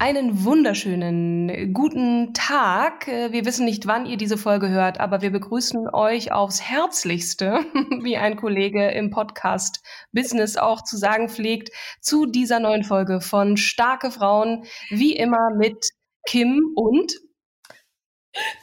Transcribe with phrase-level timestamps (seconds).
[0.00, 3.08] Einen wunderschönen guten Tag.
[3.08, 7.64] Äh, Wir wissen nicht, wann ihr diese Folge hört, aber wir begrüßen euch aufs Herzlichste,
[8.02, 9.82] wie ein Kollege im Podcast
[10.12, 15.90] Business auch zu sagen pflegt, zu dieser neuen Folge von Starke Frauen, wie immer mit
[16.28, 17.12] Kim und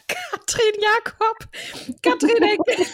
[0.07, 1.37] Katrin Jakob.
[2.01, 2.85] Katrin Henke.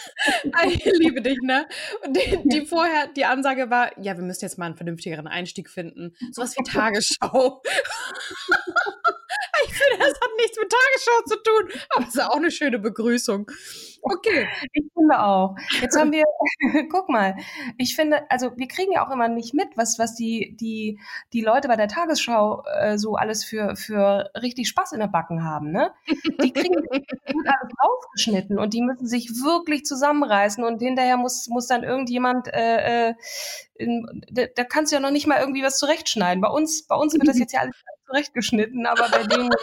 [0.68, 1.66] Ich liebe dich, ne?
[2.04, 5.68] Und die, die, vorher, die Ansage war, ja, wir müssen jetzt mal einen vernünftigeren Einstieg
[5.68, 6.14] finden.
[6.30, 7.62] Sowas wie Tagesschau.
[9.98, 13.50] das hat nichts mit Tagesschau zu tun, aber es ist auch eine schöne Begrüßung.
[14.02, 14.48] Okay.
[14.72, 15.54] Ich finde auch.
[15.80, 16.24] Jetzt haben wir,
[16.90, 17.36] guck mal,
[17.78, 20.98] ich finde, also wir kriegen ja auch immer nicht mit, was, was die, die,
[21.32, 25.44] die Leute bei der Tagesschau äh, so alles für, für richtig Spaß in der Backen
[25.44, 25.92] haben, ne?
[26.42, 31.68] Die kriegen gut alles rausgeschnitten und die müssen sich wirklich zusammenreißen und hinterher muss, muss
[31.68, 33.14] dann irgendjemand, äh, äh,
[33.74, 36.40] in, da, da kannst du ja noch nicht mal irgendwie was zurechtschneiden.
[36.40, 37.76] Bei uns, bei uns wird das jetzt ja alles
[38.12, 39.50] zurechtgeschnitten, aber bei denen.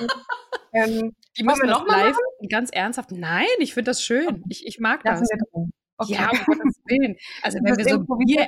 [0.72, 2.48] Ähm, die müssen wir noch live machen?
[2.48, 3.12] ganz ernsthaft.
[3.12, 4.44] Nein, ich finde das schön.
[4.50, 5.28] Ich, ich mag das.
[5.98, 6.14] Okay.
[6.14, 7.16] Ja, um Gottes Willen.
[7.42, 8.48] Also wenn wir so Bier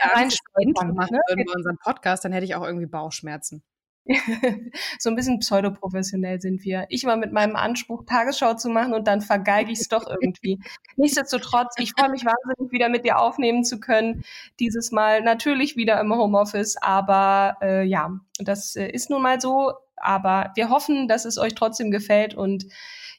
[0.60, 1.20] Intro machen ne?
[1.28, 3.64] würden bei unserem Podcast, dann hätte ich auch irgendwie Bauchschmerzen.
[5.00, 6.86] so ein bisschen pseudoprofessionell sind wir.
[6.90, 10.60] Ich war mit meinem Anspruch, Tagesschau zu machen und dann vergeige ich es doch irgendwie.
[10.96, 14.24] Nichtsdestotrotz, ich freue mich wahnsinnig, wieder mit dir aufnehmen zu können.
[14.60, 19.74] Dieses Mal natürlich wieder im Homeoffice, aber äh, ja, das äh, ist nun mal so.
[20.02, 22.66] Aber wir hoffen, dass es euch trotzdem gefällt und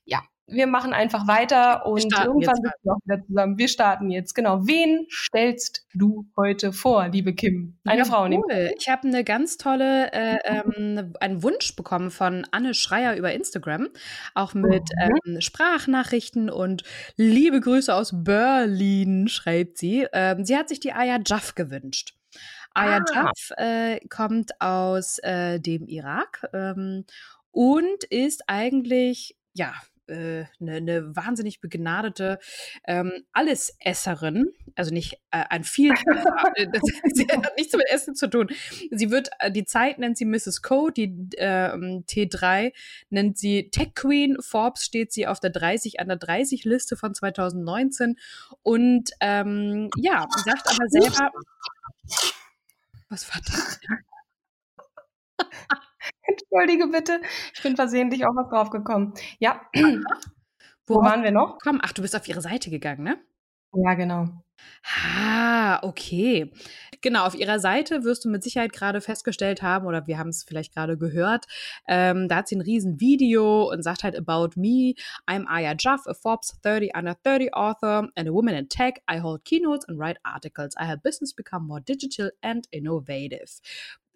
[0.05, 3.59] ja, wir machen einfach weiter und irgendwann sind wir auch wieder zusammen.
[3.59, 4.35] Wir starten jetzt.
[4.35, 4.67] Genau.
[4.67, 7.79] Wen stellst du heute vor, liebe Kim?
[7.85, 8.27] Eine ja, Frau.
[8.27, 8.73] Cool.
[8.79, 13.89] Ich habe eine ganz tolle, äh, ähm, einen Wunsch bekommen von Anne Schreier über Instagram,
[14.35, 15.35] auch mit mhm.
[15.35, 16.83] ähm, Sprachnachrichten und
[17.17, 20.07] liebe Grüße aus Berlin, schreibt sie.
[20.13, 22.15] Ähm, sie hat sich die Aya Jaff gewünscht.
[22.75, 23.13] Aya ah.
[23.15, 27.05] Jaff äh, kommt aus äh, dem Irak ähm,
[27.51, 29.75] und ist eigentlich, ja,
[30.13, 32.39] eine, äh, eine wahnsinnig begnadete
[32.87, 35.93] ähm, Allesesserin, also nicht äh, ein viel,
[36.55, 36.83] äh, das,
[37.15, 38.49] sie hat nichts mit Essen zu tun.
[38.91, 40.63] Sie wird, äh, die Zeit nennt sie Mrs.
[40.63, 42.73] Code, die äh, T3
[43.11, 47.15] nennt sie Tech Queen, Forbes steht sie auf der 30 an der 30 Liste von
[47.15, 48.17] 2019
[48.63, 51.31] und ähm, ja, sagt aber selber,
[53.13, 53.79] was war das?
[56.23, 57.21] Entschuldige bitte,
[57.55, 59.13] ich bin versehentlich auch was draufgekommen.
[59.39, 59.61] Ja,
[60.87, 61.59] wo waren wir noch?
[61.63, 63.19] Komm, ach, du bist auf ihre Seite gegangen, ne?
[63.75, 64.29] Ja, genau.
[64.85, 66.53] Ah, okay.
[67.01, 70.45] Genau, auf ihrer Seite wirst du mit Sicherheit gerade festgestellt haben, oder wir haben es
[70.45, 71.47] vielleicht gerade gehört,
[71.89, 74.95] ähm, da hat sie ein riesen Video und sagt halt about me,
[75.27, 78.95] I'm Aya Jaff, a Forbes 30 under 30 author and a woman in tech.
[79.11, 80.75] I hold keynotes and write articles.
[80.79, 83.61] I help business become more digital and innovative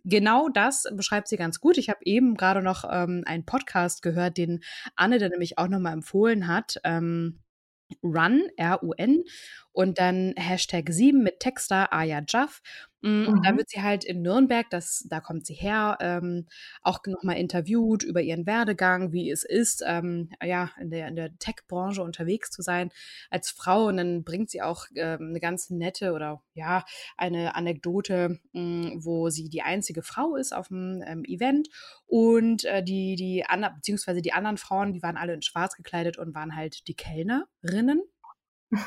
[0.08, 1.78] genau das beschreibt sie ganz gut.
[1.78, 4.62] Ich habe eben gerade noch ähm, einen Podcast gehört, den
[4.94, 6.76] Anne dann nämlich auch nochmal empfohlen hat.
[6.84, 7.40] Ähm,
[8.02, 9.24] Run, R-U-N,
[9.72, 12.62] und dann Hashtag 7 mit Texter Aya Jaff.
[13.06, 13.42] Mm, und mhm.
[13.42, 16.46] da wird sie halt in Nürnberg, das, da kommt sie her, ähm,
[16.82, 21.38] auch nochmal interviewt über ihren Werdegang, wie es ist, ähm, ja, in der, in der
[21.38, 22.90] Tech-Branche unterwegs zu sein
[23.30, 23.86] als Frau.
[23.86, 26.84] Und dann bringt sie auch ähm, eine ganz nette oder ja,
[27.16, 31.68] eine Anekdote, mh, mm, wo sie die einzige Frau ist auf dem ähm, Event
[32.06, 36.18] und äh, die, die anderen, beziehungsweise die anderen Frauen, die waren alle in schwarz gekleidet
[36.18, 38.02] und waren halt die Kellnerinnen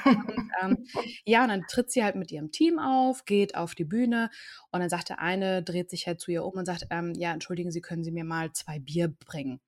[0.05, 0.85] und, ähm,
[1.25, 4.29] ja, und dann tritt sie halt mit ihrem Team auf, geht auf die Bühne
[4.71, 7.33] und dann sagt der eine, dreht sich halt zu ihr um und sagt, ähm, ja,
[7.33, 9.59] entschuldigen Sie, können Sie mir mal zwei Bier bringen?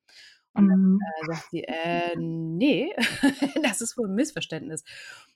[0.54, 1.00] Und dann mhm.
[1.02, 2.94] äh, sagt sie, äh, nee,
[3.64, 4.84] das ist wohl ein Missverständnis.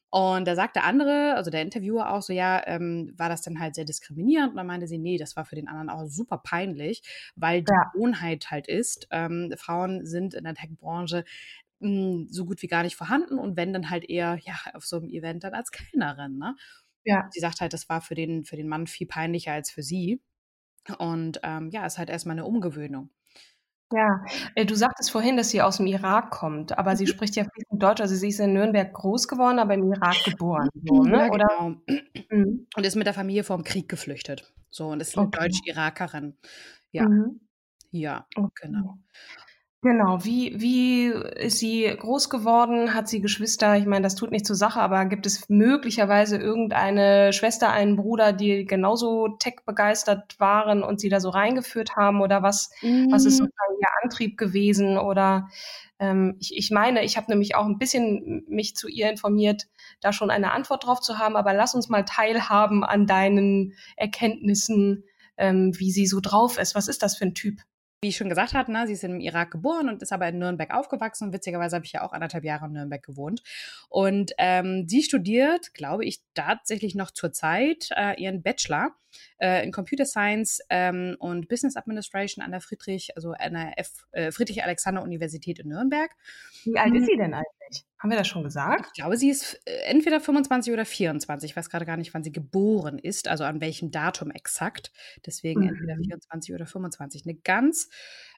[0.10, 3.76] Und da sagte andere, also der Interviewer auch so, ja, ähm, war das dann halt
[3.76, 4.52] sehr diskriminierend?
[4.52, 7.02] Und dann meinte sie, nee, das war für den anderen auch super peinlich,
[7.36, 7.92] weil die Ja.
[7.94, 11.26] Gewohnheit halt ist, ähm, Frauen sind in der Tech-Branche
[11.86, 14.98] mh, so gut wie gar nicht vorhanden und wenn dann halt eher, ja, auf so
[14.98, 16.56] einem Event dann als Kellnerin, ne?
[17.06, 17.36] Ja.
[17.36, 20.22] Sie sagt halt, das war für den, für den Mann viel peinlicher als für sie.
[21.00, 23.12] Und ähm, ja, ist halt erstmal eine Umgewöhnung.
[23.92, 27.06] Ja, äh, du sagtest vorhin, dass sie aus dem Irak kommt, aber sie Mhm.
[27.08, 28.02] spricht ja fließend Deutsch.
[28.02, 31.20] Also sie ist in Nürnberg groß geworden, aber im Irak geboren, so, ne?
[31.20, 31.48] Ja, Oder?
[31.48, 31.82] genau.
[32.32, 32.68] Mhm.
[32.76, 34.54] Und ist mit der Familie vom Krieg geflüchtet.
[34.70, 35.30] So, und ist eine Okay.
[35.30, 36.38] Deutsch-Irakerin.
[36.92, 37.40] Ja, Mhm.
[37.92, 38.76] ja, Okay.
[38.76, 39.00] genau.
[39.86, 40.26] Genau.
[40.26, 42.96] Wie, wie ist sie groß geworden?
[42.96, 43.78] Hat sie Geschwister?
[43.78, 48.34] Ich meine, das tut nicht zur Sache, aber gibt es möglicherweise irgendeine Schwester, einen Bruder,
[48.34, 52.22] die genauso tech-begeistert waren und sie da so reingeführt haben?
[52.22, 52.72] Oder was,
[53.12, 54.98] was ist sozusagen ihr Antrieb gewesen?
[54.98, 55.50] Oder
[56.00, 59.68] ähm, ich, ich meine, ich habe nämlich auch ein bisschen mich zu ihr informiert,
[60.02, 65.04] da schon eine Antwort drauf zu haben, aber lass uns mal teilhaben an deinen Erkenntnissen,
[65.38, 66.74] ähm, wie sie so drauf ist.
[66.74, 67.62] Was ist das für ein Typ?
[68.02, 70.38] Wie ich schon gesagt hatte, ne, sie ist im Irak geboren und ist aber in
[70.38, 71.34] Nürnberg aufgewachsen.
[71.34, 73.42] Witzigerweise habe ich ja auch anderthalb Jahre in Nürnberg gewohnt.
[73.90, 78.96] Und ähm, sie studiert, glaube ich, tatsächlich noch zur Zeit äh, ihren Bachelor
[79.40, 84.06] äh, in Computer Science ähm, und Business Administration an der Friedrich, also an der F,
[84.12, 86.12] äh, Friedrich-Alexander-Universität in Nürnberg.
[86.64, 87.06] Wie alt ist Mhm.
[87.06, 87.86] sie denn eigentlich?
[88.00, 88.86] Haben wir das schon gesagt?
[88.88, 91.52] Ich glaube, sie ist äh, entweder 25 oder 24.
[91.52, 94.92] Ich weiß gerade gar nicht, wann sie geboren ist, also an welchem Datum exakt.
[95.26, 96.04] Deswegen entweder Mhm.
[96.04, 97.26] 24 oder 25.
[97.26, 97.90] Eine ganz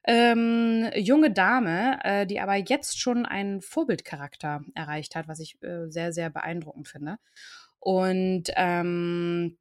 [0.05, 5.89] ähm, junge Dame, äh, die aber jetzt schon einen Vorbildcharakter erreicht hat, was ich äh,
[5.89, 7.17] sehr, sehr beeindruckend finde.
[7.79, 9.57] Und ähm,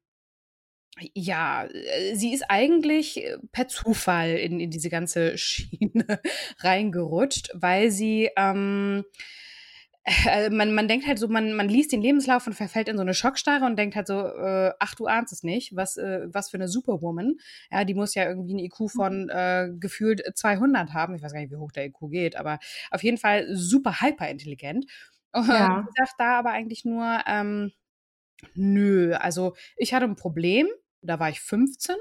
[1.13, 6.21] ja, äh, sie ist eigentlich äh, per Zufall in, in diese ganze Schiene
[6.59, 9.03] reingerutscht, weil sie, ähm,
[10.25, 13.01] äh, man, man denkt halt so, man, man liest den Lebenslauf und verfällt in so
[13.01, 16.49] eine Schockstarre und denkt halt so, äh, ach, du ahnst es nicht, was, äh, was
[16.49, 17.35] für eine Superwoman.
[17.71, 21.15] Ja, die muss ja irgendwie ein IQ von äh, gefühlt 200 haben.
[21.15, 22.59] Ich weiß gar nicht, wie hoch der IQ geht, aber
[22.91, 24.85] auf jeden Fall super hyperintelligent.
[25.33, 25.85] Und Ja.
[25.85, 27.71] sie sagt da aber eigentlich nur, ähm,
[28.55, 30.67] nö, also ich hatte ein Problem,
[31.07, 31.95] da war ich 15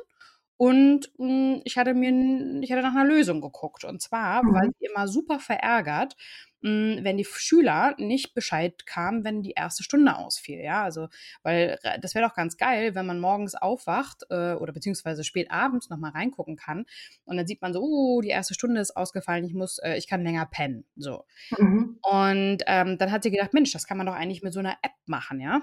[0.58, 3.85] und mh, ich hatte mir, ich hatte nach einer Lösung geguckt.
[3.85, 4.73] Und zwar, weil Mhm.
[4.79, 6.17] sie immer super verärgert,
[6.62, 10.61] mh, wenn die Schüler nicht Bescheid kamen, wenn die erste Stunde ausfiel.
[10.61, 11.08] Ja, also,
[11.43, 15.50] weil äh, das wäre doch ganz geil, wenn man morgens aufwacht äh, oder beziehungsweise spät
[15.50, 16.87] abends nochmal reingucken kann
[17.25, 20.09] und dann sieht man so, oh, die erste Stunde ist ausgefallen, ich muss, äh, ich
[20.09, 20.87] kann länger pennen.
[20.97, 21.25] So.
[21.59, 22.00] Mhm.
[22.02, 24.79] Und ähm, dann hat sie gedacht, Mensch, das kann man doch eigentlich mit so einer
[24.82, 25.62] App machen, ja.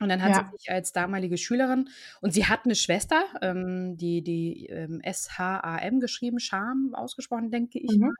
[0.00, 0.44] Und dann hat Ja.
[0.50, 1.88] sie sich als damalige Schülerin
[2.20, 7.98] und sie hat eine Schwester, ähm, die die ähm, S-H-A-M geschrieben, Scham ausgesprochen, denke ich.
[7.98, 8.12] Mhm.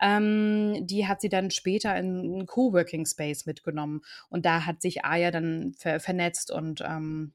[0.00, 5.04] Ähm, die hat sie dann später in einen Coworking Space mitgenommen und da hat sich
[5.04, 7.32] Aya dann ver vernetzt und ähm,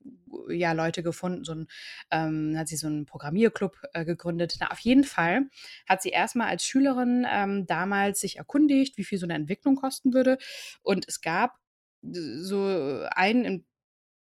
[0.50, 1.44] ja Leute gefunden.
[1.46, 1.68] So ein,
[2.12, 4.58] ähm, hat sie so einen Programmierclub äh, gegründet.
[4.60, 5.50] Na, auf jeden Fall
[5.88, 10.14] hat sie erstmal als Schülerin ähm, damals sich erkundigt, wie viel so eine Entwicklung kosten
[10.14, 10.38] würde
[10.84, 11.58] und es gab
[12.02, 13.66] so einen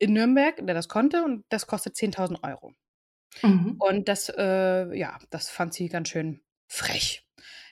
[0.01, 2.75] in, Nürnberg, der das konnte und das kostet 10.000 Euro.
[3.43, 3.77] Mhm.
[3.79, 7.27] Und das, äh, ja, das fand sie ganz schön frech.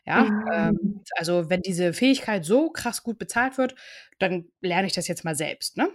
[0.07, 1.05] Ja, ähm, Mhm.
[1.17, 3.75] also wenn diese Fähigkeit so krass gut bezahlt wird,
[4.19, 5.91] dann lerne ich das jetzt mal selbst, ne?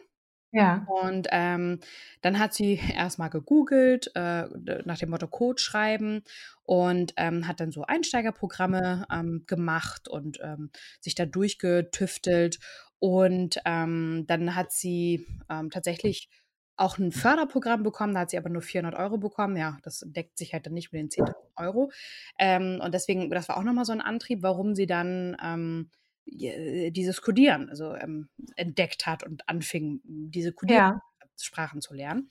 [0.51, 0.87] Ja.
[0.87, 1.79] Und ähm,
[2.21, 4.43] dann hat sie erstmal gegoogelt, äh,
[4.85, 6.23] nach dem Motto Code schreiben
[6.63, 12.59] und ähm, hat dann so Einsteigerprogramme ähm, gemacht und ähm, sich da durchgetüftelt.
[13.03, 16.29] Und ähm, dann hat sie ähm, tatsächlich
[16.77, 19.57] auch ein Förderprogramm bekommen, da hat sie aber nur 400 Euro bekommen.
[19.57, 21.91] Ja, das deckt sich halt dann nicht mit den 10.000 Euro.
[22.39, 25.89] Ähm, und deswegen, das war auch nochmal so ein Antrieb, warum sie dann ähm,
[26.25, 31.01] dieses Codieren also, ähm, entdeckt hat und anfing, diese Ja.
[31.35, 32.29] Codiersprachen zu lernen.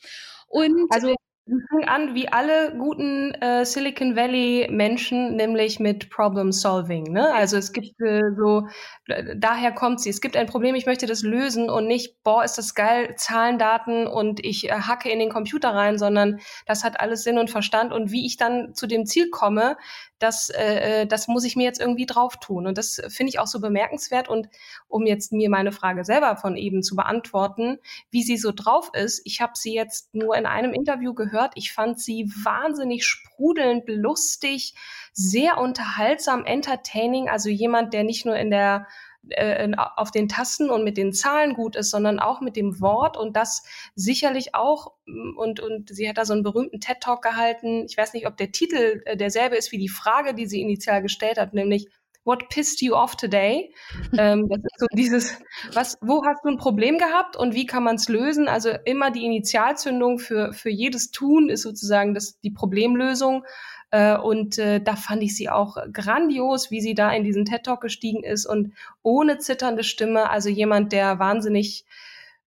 [0.48, 1.14] Und Also
[1.44, 7.04] sie fing an wie alle guten äh, Silicon Valley Menschen, nämlich mit Problem Solving.
[7.12, 7.32] Ne?
[7.34, 8.68] Also es gibt äh, so,
[9.08, 10.10] äh, daher kommt sie.
[10.10, 13.58] Es gibt ein Problem, ich möchte das lösen und nicht, boah, ist das geil, Zahlen,
[13.58, 17.50] Daten und ich äh, hacke in den Computer rein, sondern das hat alles Sinn und
[17.50, 19.76] Verstand und wie ich dann zu dem Ziel komme,
[20.22, 22.66] das, äh, das muss ich mir jetzt irgendwie drauf tun.
[22.66, 24.28] Und das finde ich auch so bemerkenswert.
[24.28, 24.48] Und
[24.88, 27.78] um jetzt mir meine Frage selber von eben zu beantworten,
[28.10, 29.22] wie sie so drauf ist.
[29.24, 31.31] Ich habe sie jetzt nur in einem Interview gehört.
[31.56, 34.74] Ich fand sie wahnsinnig sprudelnd, lustig,
[35.12, 37.28] sehr unterhaltsam, entertaining.
[37.28, 38.86] Also jemand, der nicht nur in der
[39.28, 43.16] äh, auf den Tasten und mit den Zahlen gut ist, sondern auch mit dem Wort
[43.16, 43.62] und das
[43.94, 44.94] sicherlich auch
[45.36, 47.84] und und sie hat da so einen berühmten TED Talk gehalten.
[47.88, 51.02] Ich weiß nicht, ob der Titel äh, derselbe ist wie die Frage, die sie initial
[51.02, 51.88] gestellt hat, nämlich
[52.24, 53.74] What pissed you off today?
[54.18, 55.38] ähm, das ist so dieses,
[55.72, 58.48] was, wo hast du ein Problem gehabt und wie kann man es lösen?
[58.48, 63.44] Also immer die Initialzündung für, für jedes Tun ist sozusagen das, die Problemlösung.
[63.90, 67.64] Äh, und äh, da fand ich sie auch grandios, wie sie da in diesen TED
[67.64, 71.84] Talk gestiegen ist und ohne zitternde Stimme, also jemand, der wahnsinnig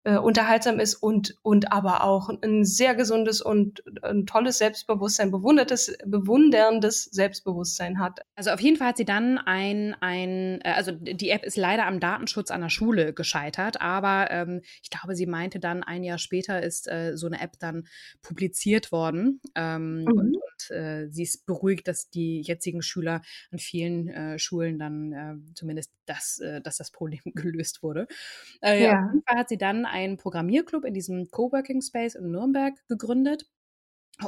[0.05, 5.97] äh, unterhaltsam ist und, und aber auch ein sehr gesundes und ein tolles Selbstbewusstsein, bewundertes,
[6.05, 8.21] bewunderndes Selbstbewusstsein hat.
[8.35, 11.87] Also auf jeden Fall hat sie dann ein, ein äh, also die App ist leider
[11.87, 16.19] am Datenschutz an der Schule gescheitert, aber ähm, ich glaube, sie meinte dann, ein Jahr
[16.19, 17.87] später ist äh, so eine App dann
[18.21, 20.07] publiziert worden ähm, mhm.
[20.07, 25.51] und, und äh, sie ist beruhigt, dass die jetzigen Schüler an vielen äh, Schulen dann
[25.55, 28.07] zumindest das, äh, dass das Problem gelöst wurde.
[28.61, 28.91] Äh, ja.
[28.93, 33.45] Auf jeden Fall hat sie dann einen Programmierclub in diesem Coworking Space in Nürnberg gegründet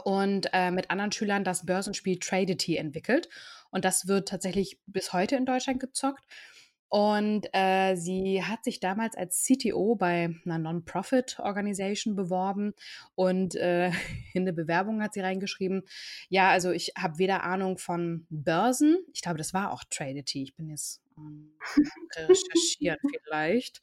[0.04, 3.30] und äh, mit anderen Schülern das Börsenspiel Tradety entwickelt.
[3.72, 6.26] Und das wird tatsächlich bis heute in Deutschland gezockt.
[6.90, 12.74] Und äh, sie hat sich damals als CTO bei einer Non-Profit-Organisation beworben
[13.14, 13.92] und äh,
[14.34, 15.84] in der Bewerbung hat sie reingeschrieben,
[16.30, 20.56] ja, also ich habe weder Ahnung von Börsen, ich glaube, das war auch Tradety, ich
[20.56, 21.02] bin jetzt
[22.16, 23.82] recherchieren vielleicht.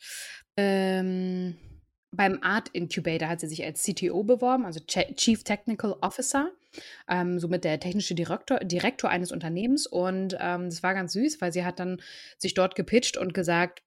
[0.56, 1.56] Ähm,
[2.12, 6.50] beim Art Incubator hat sie sich als CTO beworben, also Chief Technical Officer,
[7.08, 9.86] ähm, somit der technische Direktor, Direktor eines Unternehmens.
[9.86, 12.00] Und ähm, das war ganz süß, weil sie hat dann
[12.38, 13.82] sich dort gepitcht und gesagt,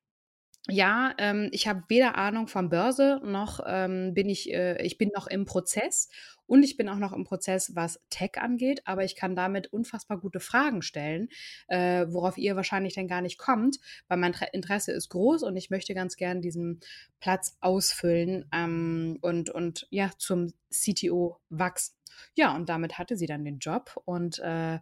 [0.70, 5.12] ja, ähm, ich habe weder Ahnung von Börse noch ähm, bin ich, äh, ich bin
[5.16, 6.10] noch im Prozess
[6.46, 10.20] und ich bin auch noch im Prozess, was Tech angeht, aber ich kann damit unfassbar
[10.20, 11.30] gute Fragen stellen,
[11.68, 15.70] äh, worauf ihr wahrscheinlich dann gar nicht kommt, weil mein Interesse ist groß und ich
[15.70, 16.82] möchte ganz gern diesen
[17.20, 21.96] Platz ausfüllen ähm, und, und ja, zum CTO wachsen.
[22.36, 24.80] Ja, und damit hatte sie dann den Job und äh,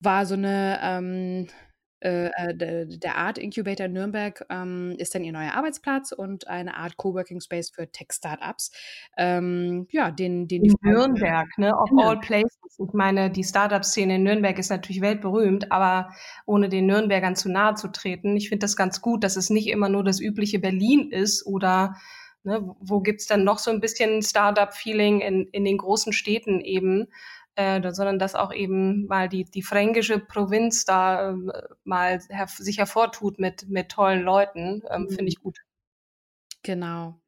[0.00, 1.48] war so eine ähm,
[2.00, 6.76] äh, äh der Art Incubator in Nürnberg ähm, ist dann ihr neuer Arbeitsplatz und eine
[6.76, 8.72] Art Coworking Space für Tech-Startups.
[9.16, 11.74] Ähm, ja, den, den in Nürnberg, ne?
[11.76, 12.08] Of genau.
[12.08, 12.58] all places.
[12.78, 16.10] Ich meine, die Startup-Szene in Nürnberg ist natürlich weltberühmt, aber
[16.46, 19.68] ohne den Nürnbergern zu nahe zu treten, ich finde das ganz gut, dass es nicht
[19.68, 21.96] immer nur das übliche Berlin ist oder
[22.44, 27.08] ne, wo gibt's dann noch so ein bisschen Startup-Feeling in, in den großen Städten eben
[27.58, 31.34] äh, sondern dass auch eben mal die, die fränkische Provinz da äh,
[31.82, 35.08] mal her sich hervortut mit, mit tollen Leuten, ähm, mhm.
[35.08, 35.58] finde ich gut.
[36.62, 37.20] Genau.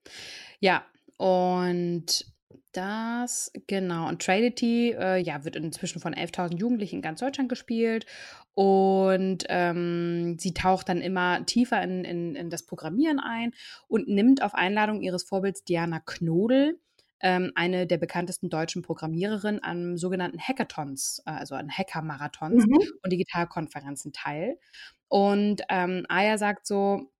[0.61, 0.85] Ja,
[1.17, 2.27] und
[2.73, 4.09] das, genau.
[4.09, 8.07] Und Tradety, äh, ja, wird inzwischen von 11.000 Jugendlichen in ganz Deutschland gespielt.
[8.55, 13.53] Und ähm, sie taucht dann immer tiefer in, in, in das Programmieren ein
[13.89, 16.79] und nimmt auf Einladung ihres Vorbilds Diana Knodel
[17.21, 22.79] ähm, eine der bekanntesten deutschen Programmiererinnen an sogenannten Hackathons, äh, also an Hacker-Marathons mhm.
[23.03, 24.59] und Digitalkonferenzen teil.
[25.09, 27.11] Und ähm, Aya sagt so,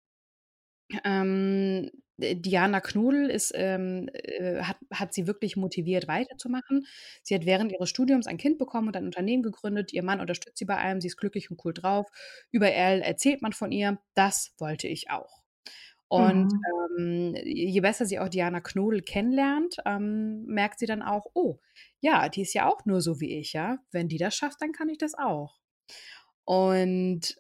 [1.04, 1.90] ähm,
[2.21, 6.87] Diana Knudel ist, ähm, äh, hat, hat sie wirklich motiviert, weiterzumachen.
[7.23, 9.92] Sie hat während ihres Studiums ein Kind bekommen und ein Unternehmen gegründet.
[9.92, 12.09] Ihr Mann unterstützt sie bei allem, sie ist glücklich und cool drauf.
[12.50, 13.99] Überall erzählt man von ihr.
[14.14, 15.39] Das wollte ich auch.
[16.11, 16.64] Und mhm.
[16.99, 21.61] ähm, je besser sie auch Diana Knodel kennenlernt, ähm, merkt sie dann auch, oh,
[22.00, 23.79] ja, die ist ja auch nur so wie ich, ja.
[23.93, 25.61] Wenn die das schafft, dann kann ich das auch.
[26.43, 27.37] Und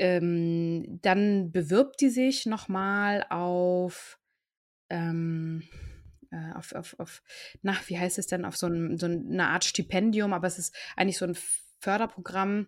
[0.00, 4.18] ähm, dann bewirbt die sich nochmal auf,
[4.90, 5.62] ähm,
[6.32, 7.22] äh, auf, auf, auf,
[7.62, 10.76] na, wie heißt es denn, auf so, ein, so eine Art Stipendium, aber es ist
[10.96, 11.36] eigentlich so ein
[11.78, 12.66] Förderprogramm,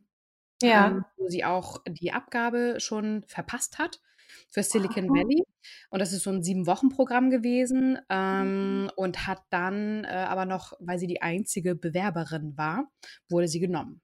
[0.63, 0.87] ja.
[0.87, 4.01] ähm, wo sie auch die Abgabe schon verpasst hat
[4.51, 5.43] für Silicon Valley.
[5.91, 10.99] Und das ist so ein Sieben-Wochen-Programm gewesen ähm, und hat dann äh, aber noch, weil
[10.99, 12.91] sie die einzige Bewerberin war,
[13.29, 14.01] wurde sie genommen.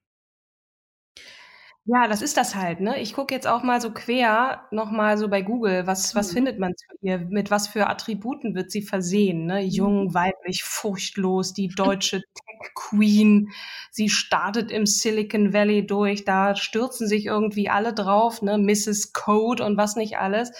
[1.86, 3.00] Ja, das ist das halt, ne?
[3.00, 6.34] Ich gucke jetzt auch mal so quer nochmal so bei Google, was, was mhm.
[6.34, 7.18] findet man zu ihr?
[7.18, 9.62] Mit was für Attributen wird sie versehen, ne?
[9.62, 10.14] Jung, mhm.
[10.14, 13.50] weiblich, furchtlos, die deutsche Tech Queen.
[13.90, 18.58] Sie startet im Silicon Valley durch, da stürzen sich irgendwie alle drauf, ne?
[18.58, 19.12] Mrs.
[19.14, 20.52] Code und was nicht alles.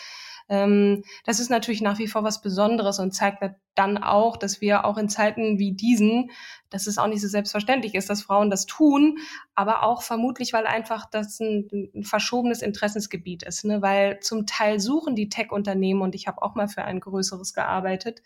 [0.50, 3.42] Ähm, das ist natürlich nach wie vor was Besonderes und zeigt
[3.76, 6.30] dann auch, dass wir auch in Zeiten wie diesen,
[6.71, 9.19] dass es auch nicht so selbstverständlich ist, dass Frauen das tun,
[9.54, 13.80] aber auch vermutlich, weil einfach das ein, ein verschobenes Interessensgebiet ist, ne?
[13.80, 18.23] weil zum Teil suchen die Tech-Unternehmen und ich habe auch mal für ein größeres gearbeitet,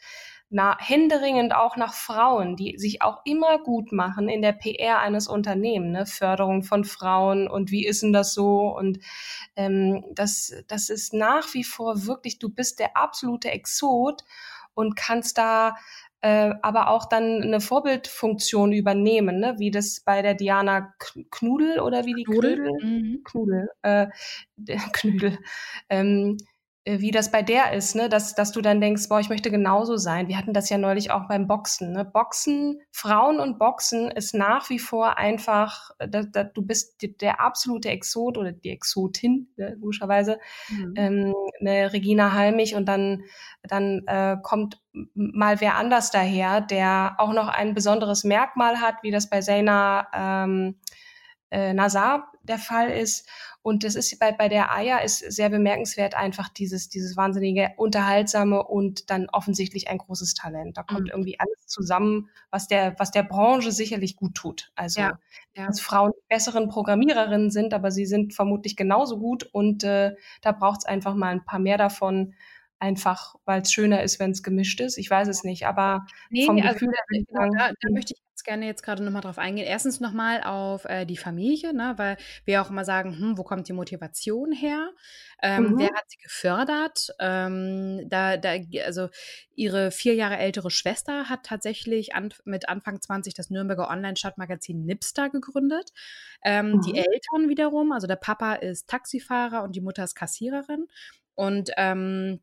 [0.54, 5.26] na, händeringend auch nach Frauen, die sich auch immer gut machen in der PR eines
[5.26, 6.06] Unternehmens, ne?
[6.06, 8.68] Förderung von Frauen und wie ist denn das so?
[8.68, 9.00] Und
[9.56, 14.22] ähm, das, das ist nach wie vor wirklich, du bist der absolute Exot
[14.74, 15.74] und kannst da
[16.20, 19.56] äh, aber auch dann eine Vorbildfunktion übernehmen, ne?
[19.58, 20.94] wie das bei der Diana
[21.32, 23.24] Knudel oder wie die Knudel, Knudel, mhm.
[23.24, 24.06] Knudel, äh,
[24.92, 25.38] Knudel,
[25.90, 26.53] ähm, äh,
[26.86, 28.10] wie das bei der ist, ne?
[28.10, 30.28] dass, dass du dann denkst, boah, ich möchte genauso sein.
[30.28, 31.92] Wir hatten das ja neulich auch beim Boxen.
[31.92, 32.04] Ne?
[32.04, 37.88] Boxen, Frauen und Boxen ist nach wie vor einfach, da, da, du bist der absolute
[37.88, 40.38] Exot oder die Exotin, ne, logischerweise,
[40.68, 40.94] mhm.
[40.96, 43.22] ähm, eine Regina Halmich und dann,
[43.62, 44.82] dann äh, kommt
[45.14, 50.06] mal wer anders daher, der auch noch ein besonderes Merkmal hat, wie das bei Zaina
[50.14, 50.76] ähm,
[51.54, 53.28] äh, Nazar der Fall ist.
[53.62, 58.62] Und das ist bei, bei der Aya ist sehr bemerkenswert einfach dieses, dieses wahnsinnige Unterhaltsame
[58.62, 60.76] und dann offensichtlich ein großes Talent.
[60.76, 61.10] Da kommt mhm.
[61.12, 64.72] irgendwie alles zusammen, was der, was der Branche sicherlich gut tut.
[64.74, 65.18] Also, ja,
[65.56, 65.66] ja.
[65.66, 70.80] dass Frauen besseren Programmiererinnen sind, aber sie sind vermutlich genauso gut und äh, da braucht
[70.80, 72.34] es einfach mal ein paar mehr davon
[72.78, 74.98] einfach, weil es schöner ist, wenn es gemischt ist.
[74.98, 78.24] Ich weiß es nicht, aber nee, vom also, Gefühl her, da, da, da möchte ich
[78.44, 79.66] gerne jetzt gerade nochmal drauf eingehen.
[79.66, 83.68] Erstens nochmal auf äh, die Familie, ne, weil wir auch immer sagen, hm, wo kommt
[83.68, 84.90] die Motivation her?
[85.42, 85.78] Ähm, mhm.
[85.78, 87.08] Wer hat sie gefördert?
[87.18, 88.54] Ähm, da, da,
[88.84, 89.08] also
[89.54, 95.30] ihre vier Jahre ältere Schwester hat tatsächlich an, mit Anfang 20 das Nürnberger Online-Stadtmagazin Nipster
[95.30, 95.90] gegründet.
[96.44, 96.80] Ähm, mhm.
[96.82, 100.86] Die Eltern wiederum, also der Papa ist Taxifahrer und die Mutter ist Kassiererin.
[101.34, 102.40] Und ähm,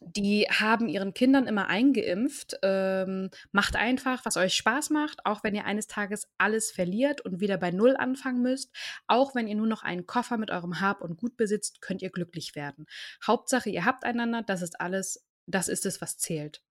[0.00, 5.54] die haben ihren Kindern immer eingeimpft, ähm, macht einfach, was euch Spaß macht, auch wenn
[5.54, 8.74] ihr eines Tages alles verliert und wieder bei Null anfangen müsst.
[9.06, 12.10] Auch wenn ihr nur noch einen Koffer mit eurem Hab und Gut besitzt, könnt ihr
[12.10, 12.86] glücklich werden.
[13.26, 16.62] Hauptsache, ihr habt einander, das ist alles, das ist es, was zählt.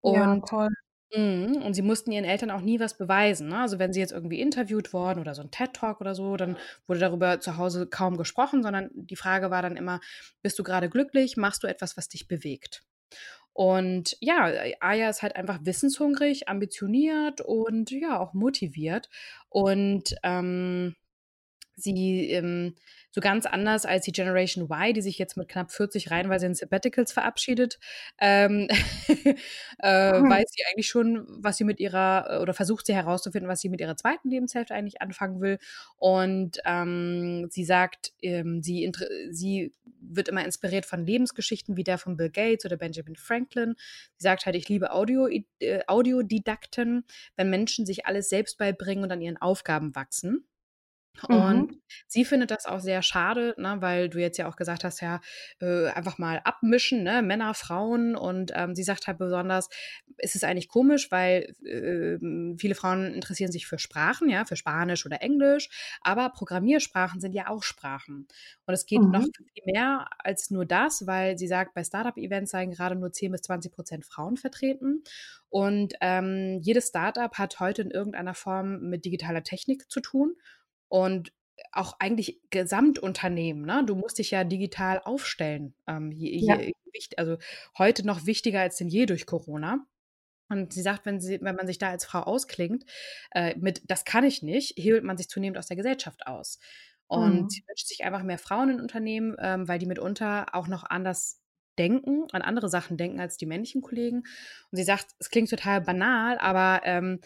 [0.00, 0.68] Und ja, toll.
[1.12, 3.48] Mhm, und sie mussten ihren Eltern auch nie was beweisen.
[3.48, 3.58] Ne?
[3.58, 7.00] Also wenn sie jetzt irgendwie interviewt worden oder so ein TED-Talk oder so, dann wurde
[7.00, 10.00] darüber zu Hause kaum gesprochen, sondern die Frage war dann immer,
[10.42, 11.36] bist du gerade glücklich?
[11.36, 12.84] Machst du etwas, was dich bewegt?
[13.52, 19.08] Und ja, Aya ist halt einfach wissenshungrig, ambitioniert und ja, auch motiviert.
[19.48, 20.94] Und ähm,
[21.82, 22.74] sie ähm,
[23.12, 26.54] so ganz anders als die Generation Y, die sich jetzt mit knapp 40 reihenweise in
[26.54, 27.78] Sabbaticals verabschiedet,
[28.20, 28.68] ähm,
[29.82, 30.30] äh, mhm.
[30.30, 33.80] weiß sie eigentlich schon, was sie mit ihrer, oder versucht sie herauszufinden, was sie mit
[33.80, 35.58] ihrer zweiten Lebenshälfte eigentlich anfangen will.
[35.96, 38.90] Und ähm, sie sagt, ähm, sie,
[39.30, 43.74] sie wird immer inspiriert von Lebensgeschichten wie der von Bill Gates oder Benjamin Franklin.
[44.16, 45.28] Sie sagt halt, ich liebe Audio,
[45.58, 47.04] äh, Audiodidakten,
[47.36, 50.46] wenn Menschen sich alles selbst beibringen und an ihren Aufgaben wachsen.
[51.28, 51.82] Und mhm.
[52.06, 55.20] sie findet das auch sehr schade, ne, weil du jetzt ja auch gesagt hast, ja,
[55.60, 58.16] äh, einfach mal abmischen, ne, Männer, Frauen.
[58.16, 59.68] Und ähm, sie sagt halt besonders,
[60.18, 62.18] ist es eigentlich komisch, weil äh,
[62.58, 65.68] viele Frauen interessieren sich für Sprachen, ja, für Spanisch oder Englisch,
[66.02, 68.26] aber Programmiersprachen sind ja auch Sprachen.
[68.66, 69.10] Und es geht mhm.
[69.10, 73.32] noch viel mehr als nur das, weil sie sagt, bei Startup-Events seien gerade nur 10
[73.32, 75.02] bis 20 Prozent Frauen vertreten.
[75.48, 80.36] Und ähm, jedes Startup hat heute in irgendeiner Form mit digitaler Technik zu tun
[80.90, 81.32] und
[81.72, 83.64] auch eigentlich Gesamtunternehmen.
[83.64, 83.84] Ne?
[83.86, 85.74] Du musst dich ja digital aufstellen.
[85.86, 86.60] Ähm, je, ja.
[86.60, 86.74] je,
[87.16, 87.38] also
[87.78, 89.86] heute noch wichtiger als denn je durch Corona.
[90.48, 92.84] Und sie sagt, wenn, sie, wenn man sich da als Frau ausklingt,
[93.30, 96.58] äh, mit das kann ich nicht, hebelt man sich zunehmend aus der Gesellschaft aus.
[97.06, 97.48] Und mhm.
[97.48, 101.40] sie wünscht sich einfach mehr Frauen in Unternehmen, ähm, weil die mitunter auch noch anders
[101.78, 104.18] denken, an andere Sachen denken als die männlichen Kollegen.
[104.18, 107.20] Und sie sagt, es klingt total banal, aber ähm,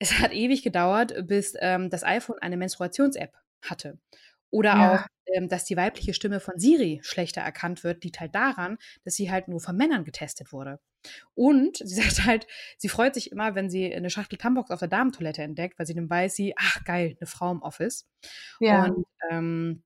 [0.00, 3.98] es hat ewig gedauert, bis ähm, das iPhone eine Menstruations-App hatte.
[4.50, 4.94] Oder ja.
[4.94, 9.14] auch, ähm, dass die weibliche Stimme von Siri schlechter erkannt wird, liegt halt daran, dass
[9.14, 10.80] sie halt nur von Männern getestet wurde.
[11.34, 12.46] Und sie sagt halt,
[12.78, 15.94] sie freut sich immer, wenn sie eine Schachtel Tambox auf der Damentoilette entdeckt, weil sie
[15.94, 18.08] dann weiß, sie, ach geil, eine Frau im Office.
[18.58, 18.86] Ja.
[18.86, 19.82] Und ähm,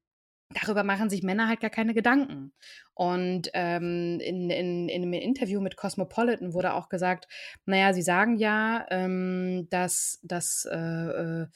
[0.50, 2.52] darüber machen sich Männer halt gar keine Gedanken.
[2.94, 7.28] Und ähm, in, in, in einem Interview mit Cosmopolitan wurde auch gesagt,
[7.66, 11.46] naja, sie sagen ja, ähm, dass, dass äh, äh,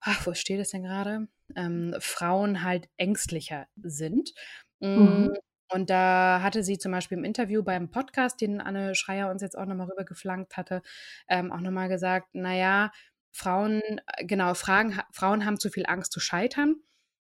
[0.00, 1.28] ach, wo steht es denn gerade?
[1.56, 4.32] Ähm, Frauen halt ängstlicher sind.
[4.80, 5.36] Mm, mhm.
[5.70, 9.56] Und da hatte sie zum Beispiel im Interview beim Podcast, den Anne Schreier uns jetzt
[9.56, 10.82] auch nochmal rübergeflankt hatte,
[11.28, 12.92] ähm, auch nochmal gesagt, naja,
[13.32, 16.76] Frauen, äh, genau, Fragen, Frauen haben zu viel Angst zu scheitern.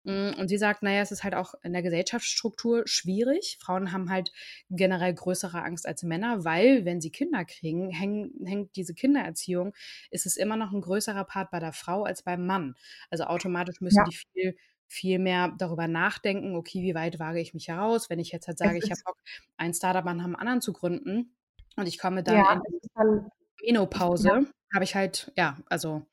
[0.05, 3.57] Mm, und sie sagt, naja, es ist halt auch in der Gesellschaftsstruktur schwierig.
[3.59, 4.31] Frauen haben halt
[4.69, 9.73] generell größere Angst als Männer, weil wenn sie Kinder kriegen, häng, hängt diese Kindererziehung,
[10.11, 12.75] ist es immer noch ein größerer Part bei der Frau als beim Mann.
[13.09, 14.05] Also automatisch müssen ja.
[14.05, 14.55] die viel
[14.87, 18.59] viel mehr darüber nachdenken, okay, wie weit wage ich mich heraus, wenn ich jetzt halt
[18.59, 19.17] sage, ich habe Bock,
[19.57, 21.35] ein Startup an einem anderen zu gründen
[21.75, 22.61] und ich komme dann ja,
[23.01, 23.31] in
[23.65, 24.41] Menopause, ja.
[24.71, 26.05] habe ich halt, ja, also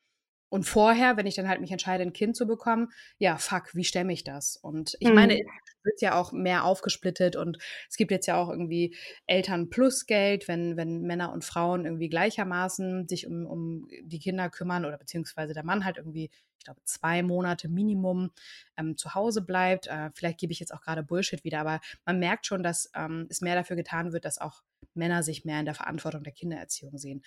[0.53, 3.83] und vorher, wenn ich dann halt mich entscheide, ein Kind zu bekommen, ja, fuck, wie
[3.83, 4.55] stemme ich das?
[4.55, 5.15] Und ich Mhm.
[5.15, 5.39] meine,
[5.83, 7.57] wird ja auch mehr aufgesplittet und
[7.89, 8.95] es gibt jetzt ja auch irgendwie
[9.27, 14.49] Eltern plus Geld, wenn, wenn Männer und Frauen irgendwie gleichermaßen sich um, um die Kinder
[14.49, 18.31] kümmern oder beziehungsweise der Mann halt irgendwie, ich glaube, zwei Monate Minimum
[18.77, 19.87] ähm, zu Hause bleibt.
[19.87, 23.27] Äh, vielleicht gebe ich jetzt auch gerade Bullshit wieder, aber man merkt schon, dass ähm,
[23.29, 24.61] es mehr dafür getan wird, dass auch
[24.95, 27.23] Männer sich mehr in der Verantwortung der Kindererziehung sehen.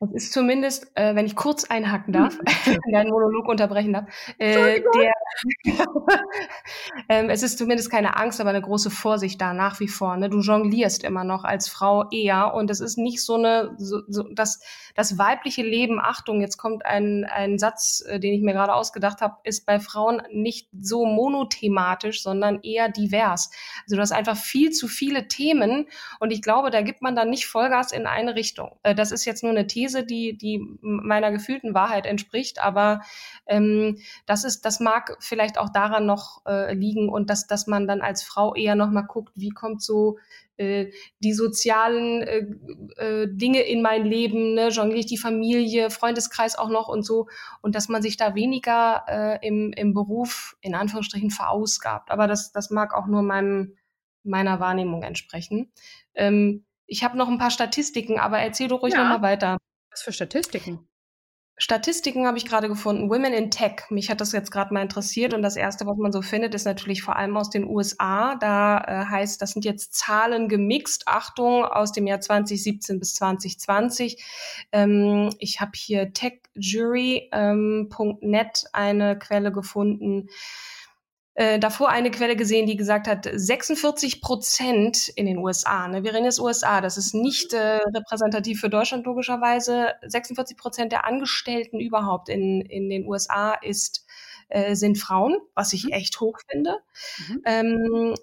[0.00, 2.44] Das ist zumindest, äh, wenn ich kurz einhaken darf, Mhm.
[2.92, 5.12] deinen Monolog unterbrechen darf, äh, der,
[7.08, 10.16] ähm, es ist zumindest keine Angst, aber eine große Vorsicht da nach wie vor.
[10.16, 10.30] Ne?
[10.30, 14.24] Du jonglierst immer noch als Frau eher und es ist nicht so eine, so, so,
[14.32, 14.60] das,
[14.94, 19.20] das weibliche Leben, Achtung, jetzt kommt ein, ein Satz, äh, den ich mir gerade ausgedacht
[19.20, 23.50] habe, ist bei Frauen nicht so monothematisch, sondern eher divers.
[23.84, 25.86] Also du hast einfach viel zu viele Themen
[26.20, 28.78] und ich glaube, da gibt man dann nicht Vollgas in eine Richtung.
[28.82, 33.00] Äh, das ist jetzt nur eine These, die, die meiner gefühlten Wahrheit entspricht, aber
[33.46, 37.86] ähm, das ist, das mag vielleicht auch daran noch äh, liegen und dass, dass man
[37.86, 40.18] dann als Frau eher noch mal guckt, wie kommt so
[40.56, 42.46] äh, die sozialen äh,
[42.96, 47.26] äh, Dinge in mein Leben, ne, jongliere ich die Familie, Freundeskreis auch noch und so
[47.60, 52.10] und dass man sich da weniger äh, im, im Beruf in Anführungsstrichen verausgabt.
[52.10, 53.76] Aber das, das mag auch nur meinem,
[54.22, 55.72] meiner Wahrnehmung entsprechen.
[56.14, 59.02] Ähm, ich habe noch ein paar Statistiken, aber erzähl doch ruhig Ja.
[59.02, 59.58] noch mal weiter.
[59.90, 60.86] Was für Statistiken?
[61.56, 63.08] Statistiken habe ich gerade gefunden.
[63.08, 63.82] Women in Tech.
[63.88, 65.34] Mich hat das jetzt gerade mal interessiert.
[65.34, 68.34] Und das erste, was man so findet, ist natürlich vor allem aus den USA.
[68.34, 71.06] Da äh, heißt, das sind jetzt Zahlen gemixt.
[71.06, 74.24] Achtung, aus dem Jahr 2017 bis 2020.
[74.72, 77.88] Ähm, ich habe hier techjury.net ähm,
[78.72, 80.28] eine Quelle gefunden.
[81.34, 86.14] Äh, davor eine Quelle gesehen, die gesagt hat, 46 Prozent in den USA, ne, wir
[86.14, 91.80] reden jetzt USA, das ist nicht äh, repräsentativ für Deutschland logischerweise, 46 Prozent der Angestellten
[91.80, 94.06] überhaupt in, in den USA ist,
[94.48, 95.92] äh, sind Frauen, was ich Mhm.
[95.92, 96.78] echt hoch finde.
[97.28, 97.42] Mhm.
[97.44, 98.14] Ähm,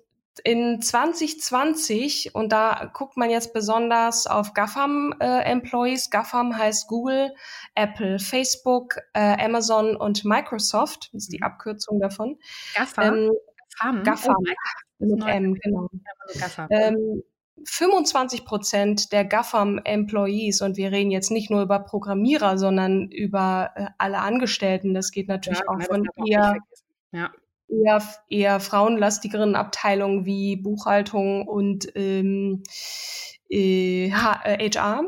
[0.44, 7.34] in 2020, und da guckt man jetzt besonders auf GAFAM-Employees, GAFAM heißt Google,
[7.76, 11.44] Apple, Facebook, äh, Amazon und Microsoft, das ist die Mhm.
[11.44, 12.38] Abkürzung davon.
[12.76, 13.04] GAFA?
[13.04, 13.32] Ähm,
[13.80, 14.04] GAFAM?
[14.04, 15.30] GAFAM Oh, mit neu.
[15.32, 15.88] M, genau.
[16.28, 16.68] also GAFA.
[16.72, 17.24] Ähm,
[17.66, 23.86] 25 Prozent der GAFAM-Employees, und wir reden jetzt nicht nur über Programmierer, sondern über äh,
[23.98, 26.62] alle Angestellten, das geht natürlich Ja, auch das von vergessen.
[27.12, 27.32] Ja.
[27.72, 32.64] Eher, eher frauenlastigeren Abteilungen wie Buchhaltung und ähm,
[33.50, 35.04] äh, H- äh, HR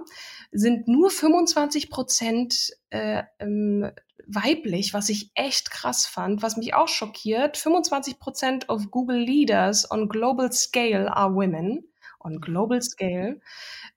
[0.52, 3.90] sind nur 25 Prozent äh, ähm,
[4.28, 7.58] weiblich, was ich echt krass fand, was mich auch schockiert.
[7.58, 11.84] 25 Prozent of Google Leaders on global scale are women.
[12.20, 13.42] On global scale.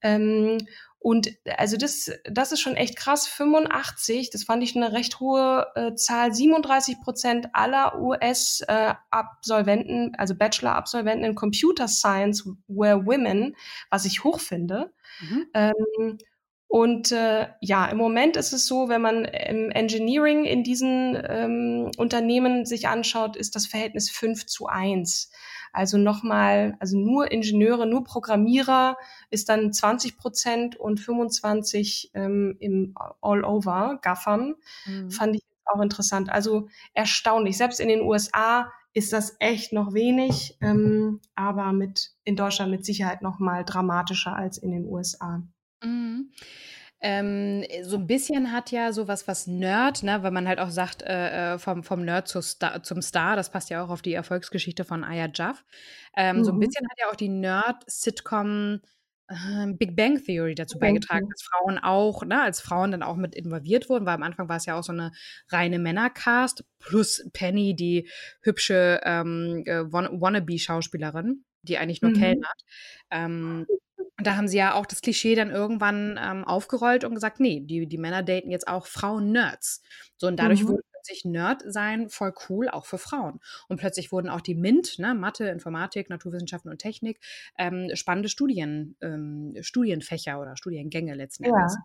[0.02, 0.58] Ähm,
[1.06, 3.28] und also das, das ist schon echt krass.
[3.28, 6.34] 85, das fand ich eine recht hohe äh, Zahl.
[6.34, 13.54] 37 Prozent aller US-Absolventen, also Bachelor-Absolventen in Computer Science were women,
[13.88, 14.92] was ich hoch finde.
[15.20, 15.46] Mhm.
[15.54, 16.18] Ähm,
[16.66, 21.88] und äh, ja, im Moment ist es so, wenn man im Engineering in diesen ähm,
[21.98, 25.30] Unternehmen sich anschaut, ist das Verhältnis 5 zu 1.
[25.72, 28.96] Also nochmal, also nur Ingenieure, nur Programmierer
[29.30, 34.56] ist dann 20 Prozent und 25 ähm, im All-Over, GAFAM.
[34.86, 35.10] Mhm.
[35.10, 36.30] Fand ich auch interessant.
[36.30, 37.56] Also erstaunlich.
[37.56, 42.86] Selbst in den USA ist das echt noch wenig, ähm, aber mit in Deutschland mit
[42.86, 45.42] Sicherheit noch mal dramatischer als in den USA.
[45.82, 46.30] Mhm.
[47.00, 51.02] Ähm, so ein bisschen hat ja sowas was Nerd, ne, weil man halt auch sagt,
[51.02, 54.14] äh, äh, vom, vom Nerd zu Star, zum Star, das passt ja auch auf die
[54.14, 55.64] Erfolgsgeschichte von Aya Jaff.
[56.16, 56.60] Ähm, So ein Mhm.
[56.60, 58.80] bisschen hat ja auch die Nerd-Sitcom
[59.28, 63.34] äh, Big Bang Theory dazu beigetragen, dass Frauen auch, ne, als Frauen dann auch mit
[63.34, 65.12] involviert wurden, weil am Anfang war es ja auch so eine
[65.50, 68.08] reine Männercast, plus Penny, die
[68.42, 72.12] hübsche ähm, äh, Wann- Wannabe-Schauspielerin, die eigentlich nur Mhm.
[72.12, 72.62] kellnert.
[73.10, 73.66] Ähm,
[74.18, 77.60] und da haben sie ja auch das Klischee dann irgendwann ähm, aufgerollt und gesagt, nee,
[77.60, 79.82] die, die Männer daten jetzt auch Frauen-Nerds.
[80.16, 80.68] So, und dadurch Mhm.
[80.68, 83.40] wurde plötzlich Nerd sein voll cool, auch für Frauen.
[83.68, 87.20] Und plötzlich wurden auch die MINT, ne, Mathe, Informatik, Naturwissenschaften und Technik,
[87.58, 91.52] ähm, spannende Studien, ähm, Studienfächer oder Studiengänge letzten Ja.
[91.52, 91.80] Endes.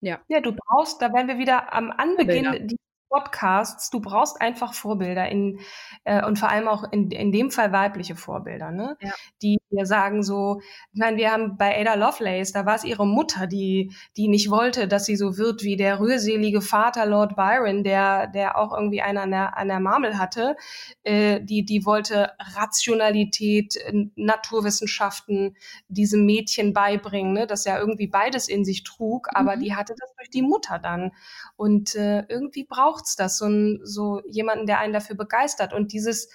[0.00, 0.20] Ja.
[0.28, 2.66] Ja, du brauchst, da wären wir wieder am Anbeginn Vorbilder.
[3.12, 5.60] Podcasts, du brauchst einfach Vorbilder in,
[6.04, 8.96] äh, und vor allem auch in, in dem Fall weibliche Vorbilder, ne?
[9.00, 9.10] Ja.
[9.42, 10.60] Die dir sagen so,
[10.92, 14.50] ich meine, wir haben bei Ada Lovelace, da war es ihre Mutter, die, die nicht
[14.50, 19.02] wollte, dass sie so wird wie der rührselige Vater Lord Byron, der, der auch irgendwie
[19.02, 20.56] einen an der, an der Marmel hatte.
[21.04, 23.76] Äh, die, die wollte Rationalität,
[24.16, 25.56] Naturwissenschaften
[25.88, 27.46] diesem Mädchen beibringen, ne?
[27.46, 29.60] das ja irgendwie beides in sich trug, aber Mhm.
[29.60, 31.12] die hatte das durch die Mutter dann.
[31.56, 35.72] Und äh, irgendwie braucht braucht's das, so, ein, so jemanden, der einen dafür begeistert.
[35.72, 36.28] Und dieses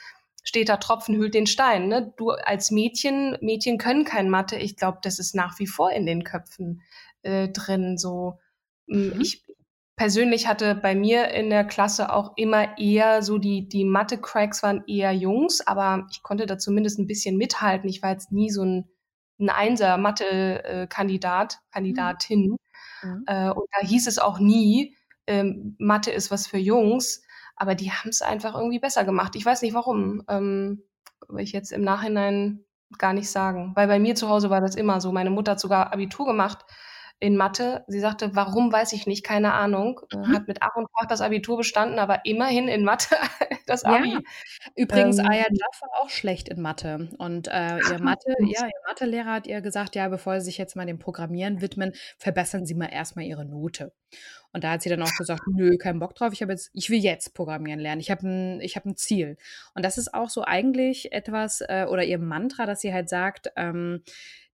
[0.44, 1.88] steter Tropfen hüllt den Stein.
[1.88, 2.14] Ne?
[2.18, 4.58] Du als Mädchen, Mädchen können kein Mathe.
[4.58, 6.82] Ich glaube, das ist nach wie vor in den Köpfen
[7.22, 7.98] äh, drin.
[7.98, 8.40] So,
[8.88, 9.22] mm, mhm.
[9.22, 9.46] ich
[9.96, 14.84] persönlich hatte bei mir in der Klasse auch immer eher so die die Mathe-Cracks waren
[14.88, 17.90] eher Jungs, aber ich konnte da zumindest ein bisschen mithalten.
[17.90, 18.90] Ich war jetzt nie so ein,
[19.40, 22.58] ein Einser Mathe-Kandidat, Kandidatin.
[23.02, 23.24] Mhm.
[23.26, 24.97] Äh, und da hieß es auch nie,
[25.28, 27.22] ähm, Mathe ist was für Jungs
[27.58, 29.36] aber die haben es einfach irgendwie besser gemacht.
[29.36, 30.24] Ich weiß nicht warum.
[30.30, 30.84] Ähm,
[31.28, 32.64] will ich jetzt im Nachhinein
[32.98, 33.74] gar nicht sagen.
[33.76, 35.12] Weil bei mir zu Hause war das immer so.
[35.12, 36.66] Meine Mutter hat sogar Abitur gemacht
[37.20, 37.84] in Mathe.
[37.88, 40.02] Sie sagte, warum weiß ich nicht, keine Ahnung.
[40.14, 40.36] Mhm.
[40.36, 43.16] Hat mit Ach und Krach das Abitur bestanden, aber immerhin in Mathe
[43.66, 44.14] das Abi.
[44.14, 44.20] Ja.
[44.76, 47.10] Übrigens, ähm, Aya Jaff war auch schlecht in Mathe.
[47.18, 50.76] Und äh, ihr Mathe, ja, ihr Mathelehrer hat ihr gesagt, ja, bevor Sie sich jetzt
[50.76, 53.94] mal dem Programmieren widmen, verbessern Sie mal erstmal Ihre Note.
[54.58, 56.90] Und da hat sie dann auch gesagt, nö, keinen Bock drauf, ich habe jetzt, ich
[56.90, 58.02] will jetzt programmieren lernen.
[58.02, 59.38] Ich habe ein, ich habe ein Ziel.
[59.76, 63.52] Und das ist auch so eigentlich etwas, äh, oder ihr Mantra, dass sie halt sagt,
[63.56, 64.02] ähm,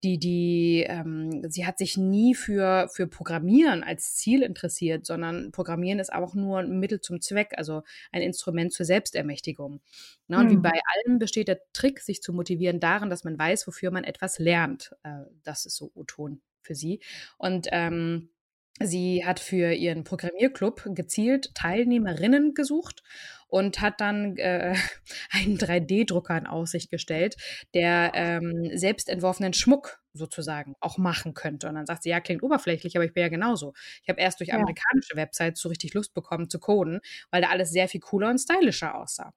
[0.02, 6.00] die, die, ähm, sie hat sich nie für, für Programmieren als Ziel interessiert, sondern Programmieren
[6.00, 9.82] ist auch nur ein Mittel zum Zweck, also ein Instrument zur Selbstermächtigung.
[10.26, 10.38] Ne?
[10.38, 10.50] Und mhm.
[10.50, 14.02] wie bei allem besteht der Trick, sich zu motivieren darin, dass man weiß, wofür man
[14.02, 14.96] etwas lernt.
[15.04, 16.98] Äh, das ist so O-Ton für sie.
[17.38, 18.30] Und ähm,
[18.86, 23.02] Sie hat für ihren Programmierclub gezielt Teilnehmerinnen gesucht
[23.52, 24.74] und hat dann äh,
[25.30, 27.36] einen 3D-Drucker in Aussicht gestellt,
[27.74, 31.68] der ähm, selbst entworfenen Schmuck sozusagen auch machen könnte.
[31.68, 33.74] Und dann sagt sie, ja, klingt oberflächlich, aber ich bin ja genauso.
[34.02, 37.70] Ich habe erst durch amerikanische Websites so richtig Lust bekommen zu coden, weil da alles
[37.70, 39.32] sehr viel cooler und stylischer aussah.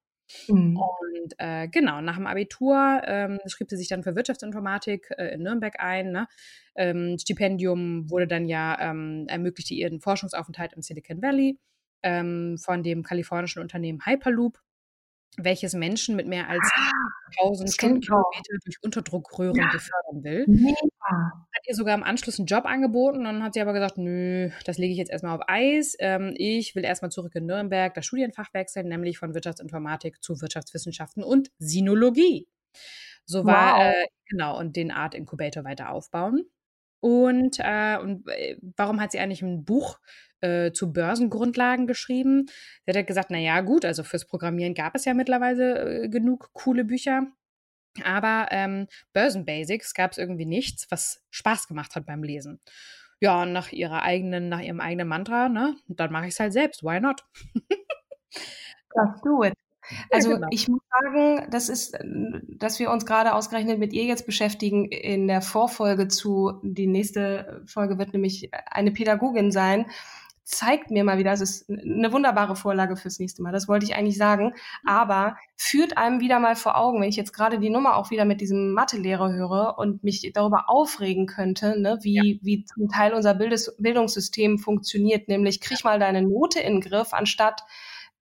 [0.48, 0.78] Mhm.
[0.78, 5.44] Und äh, genau, nach dem Abitur ähm, schrieb sie sich dann für Wirtschaftsinformatik äh, in
[5.44, 6.12] Nürnberg ein.
[6.12, 6.28] Ne?
[6.76, 11.60] Ähm, Stipendium wurde dann ja, ähm, ermöglichte ihr einen Forschungsaufenthalt im Silicon Valley
[12.04, 14.60] ähm, von dem kalifornischen Unternehmen Hyperloop
[15.38, 16.92] welches Menschen mit mehr als ah,
[17.42, 19.70] 1000 Stundenkilometer durch Unterdruckröhren ja.
[19.72, 20.46] befördern will.
[20.48, 21.48] Mega.
[21.68, 24.78] Ihr sogar im Anschluss einen Job angeboten und dann hat sie aber gesagt, nö, das
[24.78, 25.96] lege ich jetzt erstmal auf Eis.
[26.00, 31.24] Ähm, ich will erstmal zurück in Nürnberg das Studienfach wechseln, nämlich von Wirtschaftsinformatik zu Wirtschaftswissenschaften
[31.24, 32.48] und Sinologie.
[33.26, 33.94] So war, wow.
[33.94, 36.46] äh, genau, und den Art Incubator weiter aufbauen.
[37.00, 40.00] Und, äh, und äh, warum hat sie eigentlich ein Buch
[40.42, 42.46] äh, zu Börsengrundlagen geschrieben?
[42.48, 46.10] Sie hat halt gesagt, na ja, gut, also fürs Programmieren gab es ja mittlerweile äh,
[46.10, 47.28] genug coole Bücher.
[48.04, 52.60] Aber ähm, Börsenbasics gab es irgendwie nichts, was Spaß gemacht hat beim Lesen.
[53.22, 56.54] Ja, und nach ihrer eigenen, nach ihrem eigenen Mantra, ne, dann mache ich es halt
[56.54, 56.84] selbst.
[56.84, 57.24] Why not?
[57.54, 59.54] Just do it.
[60.12, 60.48] Also ja, genau.
[60.52, 61.98] ich muss sagen, das ist,
[62.58, 67.62] dass wir uns gerade ausgerechnet mit ihr jetzt beschäftigen in der Vorfolge zu, die nächste
[67.68, 69.86] Folge wird nämlich eine Pädagogin sein,
[70.46, 73.96] zeigt mir mal wieder, es ist eine wunderbare Vorlage fürs nächste Mal, das wollte ich
[73.96, 74.54] eigentlich sagen,
[74.86, 78.26] aber führt einem wieder mal vor Augen, wenn ich jetzt gerade die Nummer auch wieder
[78.26, 82.40] mit diesem Mathelehrer höre und mich darüber aufregen könnte, ne, wie, ja.
[82.44, 87.14] wie zum Teil unser Bildes Bildungssystem funktioniert, nämlich krieg mal deine Note in den Griff,
[87.14, 87.64] anstatt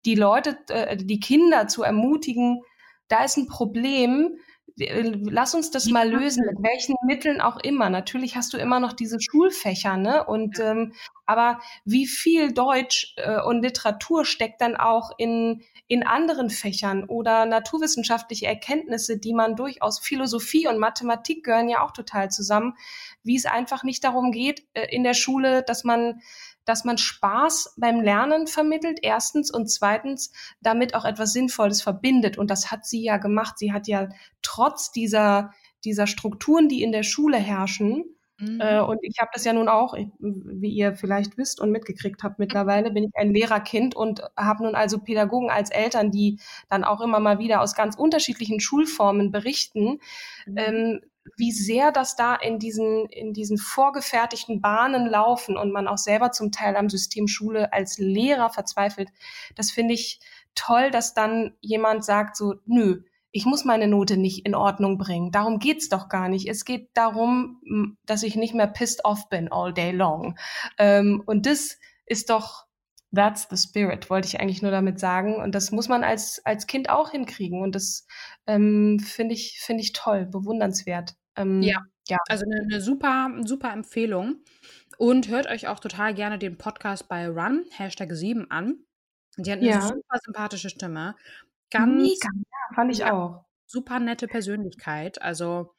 [0.05, 2.61] die Leute, äh, die Kinder zu ermutigen,
[3.07, 4.37] da ist ein Problem,
[4.77, 7.89] lass uns das mal lösen, mit welchen Mitteln auch immer.
[7.89, 10.25] Natürlich hast du immer noch diese Schulfächer, ne?
[10.25, 10.93] Und ähm,
[11.25, 17.45] aber wie viel Deutsch äh, und Literatur steckt dann auch in in anderen Fächern oder
[17.45, 22.75] naturwissenschaftliche Erkenntnisse, die man durchaus Philosophie und Mathematik gehören ja auch total zusammen,
[23.23, 26.21] wie es einfach nicht darum geht äh, in der Schule, dass man
[26.65, 32.37] dass man Spaß beim Lernen vermittelt, erstens, und zweitens damit auch etwas Sinnvolles verbindet.
[32.37, 33.57] Und das hat sie ja gemacht.
[33.57, 34.09] Sie hat ja
[34.41, 35.51] trotz dieser,
[35.83, 38.05] dieser Strukturen, die in der Schule herrschen,
[38.37, 38.59] mhm.
[38.61, 42.39] äh, und ich habe das ja nun auch, wie ihr vielleicht wisst und mitgekriegt habt
[42.39, 47.01] mittlerweile, bin ich ein Lehrerkind und habe nun also Pädagogen als Eltern, die dann auch
[47.01, 49.99] immer mal wieder aus ganz unterschiedlichen Schulformen berichten.
[50.45, 50.57] Mhm.
[50.57, 51.01] Ähm,
[51.37, 56.31] wie sehr das da in diesen, in diesen vorgefertigten Bahnen laufen und man auch selber
[56.31, 59.09] zum Teil am System Schule als Lehrer verzweifelt,
[59.55, 60.19] das finde ich
[60.55, 65.31] toll, dass dann jemand sagt so, nö, ich muss meine Note nicht in Ordnung bringen.
[65.31, 66.49] Darum geht's doch gar nicht.
[66.49, 70.37] Es geht darum, dass ich nicht mehr pissed off bin all day long.
[70.77, 72.65] Ähm, und das ist doch,
[73.13, 75.35] that's the spirit, wollte ich eigentlich nur damit sagen.
[75.35, 77.61] Und das muss man als, als Kind auch hinkriegen.
[77.61, 78.05] Und das
[78.47, 81.15] ähm, finde ich, finde ich toll, bewundernswert.
[81.35, 81.81] Ähm, ja.
[82.07, 84.43] ja, also eine, eine super, super Empfehlung.
[84.97, 88.85] Und hört euch auch total gerne den Podcast bei Run, Hashtag 7 an.
[89.37, 89.81] Die hat eine ja.
[89.81, 91.15] super sympathische Stimme.
[91.71, 93.45] Ganz, Mega, ja, fand ich ja, auch.
[93.65, 95.21] Super nette Persönlichkeit.
[95.21, 95.73] Also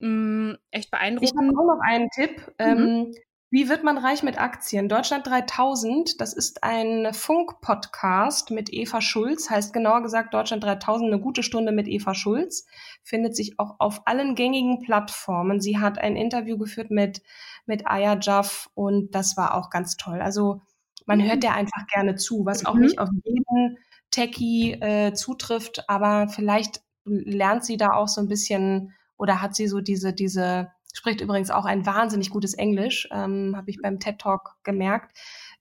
[0.00, 1.32] mh, mm, echt beeindruckend.
[1.32, 2.46] Ich habe auch noch einen Tipp.
[2.60, 2.64] Mhm.
[2.64, 3.14] Ähm,
[3.54, 4.88] Wie wird man reich mit Aktien?
[4.88, 11.22] Deutschland 3000, das ist ein Funk-Podcast mit Eva Schulz, heißt genauer gesagt Deutschland 3000, eine
[11.22, 12.66] gute Stunde mit Eva Schulz,
[13.04, 15.60] findet sich auch auf allen gängigen Plattformen.
[15.60, 17.22] Sie hat ein Interview geführt mit,
[17.64, 20.20] mit Aya Jaff und das war auch ganz toll.
[20.20, 20.60] Also
[21.06, 21.40] man hört mhm.
[21.42, 22.80] der einfach gerne zu, was auch mhm.
[22.80, 23.78] nicht auf jeden
[24.10, 29.68] Techie äh, zutrifft, aber vielleicht lernt sie da auch so ein bisschen oder hat sie
[29.68, 34.18] so diese, diese spricht übrigens auch ein wahnsinnig gutes Englisch, ähm, habe ich beim TED
[34.18, 35.14] Talk gemerkt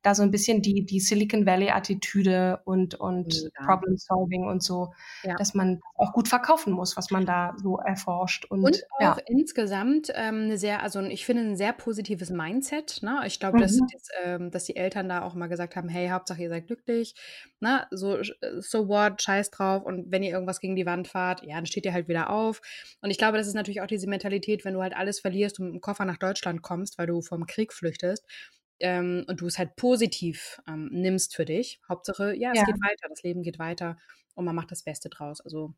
[0.03, 3.65] da so ein bisschen die, die Silicon Valley-Attitüde und, und ja.
[3.65, 5.35] Problem Solving und so, ja.
[5.35, 8.45] dass man auch gut verkaufen muss, was man da so erforscht.
[8.45, 9.23] Und, und auch ja.
[9.27, 12.99] insgesamt ähm, eine sehr, also ich finde ein sehr positives Mindset.
[13.01, 13.21] Ne?
[13.25, 13.61] Ich glaube, mhm.
[13.61, 16.67] dass, dass, ähm, dass die Eltern da auch mal gesagt haben, hey, Hauptsache ihr seid
[16.67, 17.15] glücklich,
[17.61, 17.87] ne?
[17.89, 18.17] so,
[18.59, 21.85] so what, scheiß drauf und wenn ihr irgendwas gegen die Wand fahrt, ja, dann steht
[21.85, 22.61] ihr halt wieder auf.
[23.01, 25.67] Und ich glaube, das ist natürlich auch diese Mentalität, wenn du halt alles verlierst und
[25.67, 28.25] mit dem Koffer nach Deutschland kommst, weil du vom Krieg flüchtest,
[28.79, 31.79] ähm, und du es halt positiv ähm, nimmst für dich.
[31.87, 32.65] Hauptsache, ja, es ja.
[32.65, 33.97] geht weiter, das Leben geht weiter
[34.35, 35.41] und man macht das Beste draus.
[35.41, 35.73] Also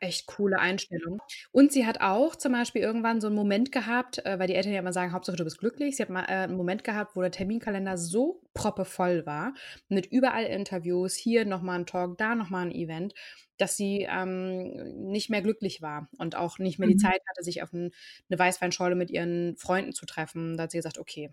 [0.00, 1.20] echt coole Einstellung.
[1.50, 4.72] Und sie hat auch zum Beispiel irgendwann so einen Moment gehabt, äh, weil die Eltern
[4.72, 5.96] ja immer sagen, Hauptsache du bist glücklich.
[5.96, 9.54] Sie hat mal äh, einen Moment gehabt, wo der Terminkalender so proppevoll war,
[9.88, 13.14] mit überall Interviews, hier nochmal ein Talk, da nochmal ein Event,
[13.58, 17.00] dass sie ähm, nicht mehr glücklich war und auch nicht mehr die mhm.
[17.00, 17.90] Zeit hatte, sich auf ein,
[18.28, 20.56] eine Weißweinschorle mit ihren Freunden zu treffen.
[20.56, 21.30] Da hat sie gesagt, okay,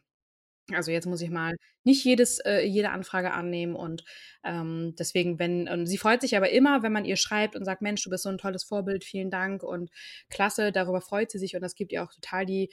[0.75, 4.03] also jetzt muss ich mal nicht jedes, äh, jede Anfrage annehmen und
[4.43, 7.81] ähm, deswegen, wenn, und sie freut sich aber immer, wenn man ihr schreibt und sagt,
[7.81, 9.89] Mensch, du bist so ein tolles Vorbild, vielen Dank und
[10.29, 12.69] klasse, darüber freut sie sich und das gibt ihr auch total die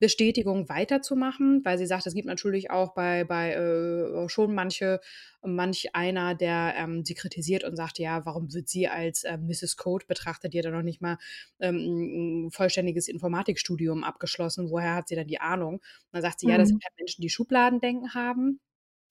[0.00, 4.98] Bestätigung weiterzumachen, weil sie sagt, es gibt natürlich auch bei, bei äh, schon manche,
[5.42, 9.76] manch einer, der ähm, sie kritisiert und sagt, ja, warum wird sie als äh, Mrs.
[9.76, 11.18] Code betrachtet, die hat ja noch nicht mal
[11.60, 15.74] ähm, ein vollständiges Informatikstudium abgeschlossen, woher hat sie dann die Ahnung?
[15.74, 15.82] Und
[16.12, 16.52] dann sagt sie, mhm.
[16.52, 16.72] ja, das mhm.
[16.72, 18.58] sind halt Menschen, die Schubladendenken haben.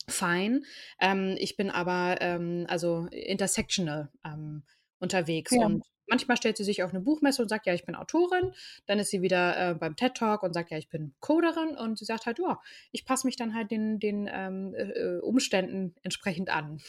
[0.08, 0.66] Fein.
[1.00, 4.64] Ähm, ich bin aber ähm, also intersectional ähm,
[5.00, 5.68] unterwegs ja.
[5.68, 8.52] und manchmal stellt sie sich auf eine Buchmesse und sagt, ja, ich bin Autorin.
[8.86, 11.78] Dann ist sie wieder äh, beim TED Talk und sagt, ja, ich bin Coderin.
[11.78, 12.60] Und sie sagt halt, ja,
[12.92, 16.82] ich passe mich dann halt den, den ähm, äh, äh Umständen entsprechend an.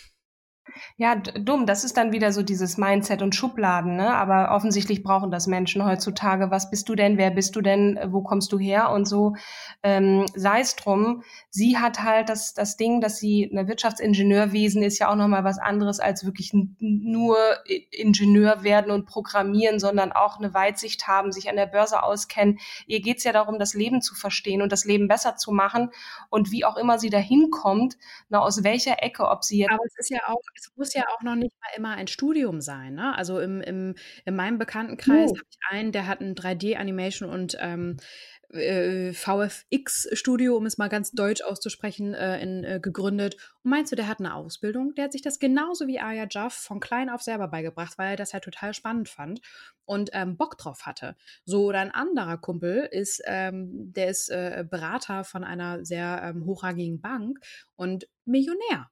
[0.96, 1.66] Ja, dumm.
[1.66, 4.14] Das ist dann wieder so dieses Mindset und Schubladen, ne?
[4.14, 6.50] Aber offensichtlich brauchen das Menschen heutzutage.
[6.50, 7.18] Was bist du denn?
[7.18, 7.98] Wer bist du denn?
[8.08, 8.90] Wo kommst du her?
[8.90, 9.34] Und so
[9.82, 11.22] ähm, sei es drum.
[11.50, 15.58] Sie hat halt das, das Ding, dass sie eine Wirtschaftsingenieurwesen ist ja auch nochmal was
[15.58, 17.36] anderes als wirklich nur
[17.90, 22.58] Ingenieur werden und programmieren, sondern auch eine Weitsicht haben, sich an der Börse auskennen.
[22.86, 25.90] Ihr geht's ja darum, das Leben zu verstehen und das Leben besser zu machen.
[26.28, 27.96] Und wie auch immer sie dahin kommt,
[28.28, 29.72] na, aus welcher Ecke, ob sie jetzt.
[29.72, 32.60] Aber es ist ja auch es muss ja auch noch nicht mal immer ein Studium
[32.60, 32.94] sein.
[32.94, 33.16] Ne?
[33.16, 33.94] Also im, im,
[34.24, 35.36] in meinem Bekanntenkreis oh.
[35.36, 37.96] habe ich einen, der hat ein 3D-Animation und ähm,
[38.52, 43.36] äh, VFX-Studio, um es mal ganz deutsch auszusprechen, äh, in, äh, gegründet.
[43.62, 44.94] Und meinst du, der hat eine Ausbildung?
[44.94, 48.16] Der hat sich das genauso wie Aya Jaff von klein auf selber beigebracht, weil er
[48.16, 49.40] das halt total spannend fand
[49.84, 51.16] und ähm, Bock drauf hatte.
[51.44, 56.44] So, oder ein anderer Kumpel ist, ähm, der ist äh, Berater von einer sehr ähm,
[56.44, 57.38] hochrangigen Bank
[57.76, 58.90] und Millionär.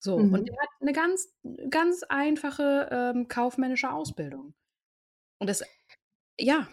[0.00, 0.32] So, mhm.
[0.32, 1.28] und er hat eine ganz,
[1.70, 4.54] ganz einfache ähm, kaufmännische Ausbildung.
[5.38, 5.62] Und das,
[6.38, 6.68] ja.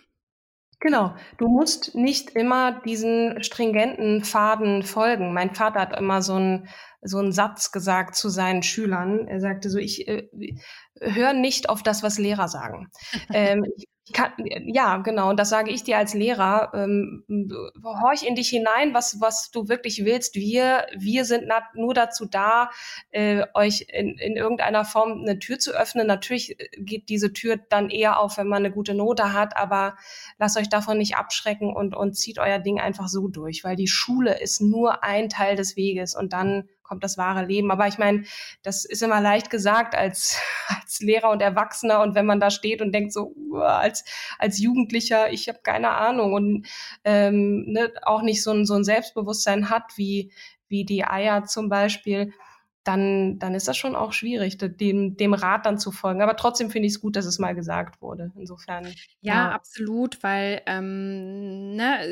[0.81, 5.33] Genau, du musst nicht immer diesen stringenten Faden folgen.
[5.33, 6.67] Mein Vater hat immer so einen
[7.01, 9.27] so einen Satz gesagt zu seinen Schülern.
[9.27, 10.27] Er sagte so, ich äh,
[10.99, 12.89] höre nicht auf das, was Lehrer sagen.
[13.33, 14.33] ähm, ich kann,
[14.65, 15.31] ja, genau.
[15.31, 16.71] Und das sage ich dir als Lehrer.
[16.75, 17.23] Ähm,
[17.83, 20.35] horch in dich hinein, was, was du wirklich willst.
[20.35, 22.69] Wir, wir sind nur dazu da,
[23.09, 26.05] äh, euch in, in irgendeiner Form eine Tür zu öffnen.
[26.05, 29.95] Natürlich geht diese Tür dann eher auf, wenn man eine gute Note hat, aber
[30.37, 33.87] lasst euch davon nicht abschrecken und, und zieht euer Ding einfach so durch, weil die
[33.87, 37.71] Schule ist nur ein Teil des Weges und dann kommt das wahre Leben.
[37.71, 38.23] Aber ich meine,
[38.63, 40.39] das ist immer leicht gesagt als,
[40.81, 44.05] als Lehrer und Erwachsener und wenn man da steht und denkt so, als,
[44.39, 46.67] als Jugendlicher, ich habe keine Ahnung und
[47.03, 50.31] ähm, ne, auch nicht so ein, so ein Selbstbewusstsein hat wie,
[50.67, 52.33] wie die Eier zum Beispiel,
[52.85, 56.21] dann, dann ist das schon auch schwierig, dem, dem Rat dann zu folgen.
[56.21, 58.31] Aber trotzdem finde ich es gut, dass es mal gesagt wurde.
[58.37, 58.85] Insofern.
[59.21, 59.49] Ja, ja.
[59.49, 62.07] absolut, weil ähm, ne,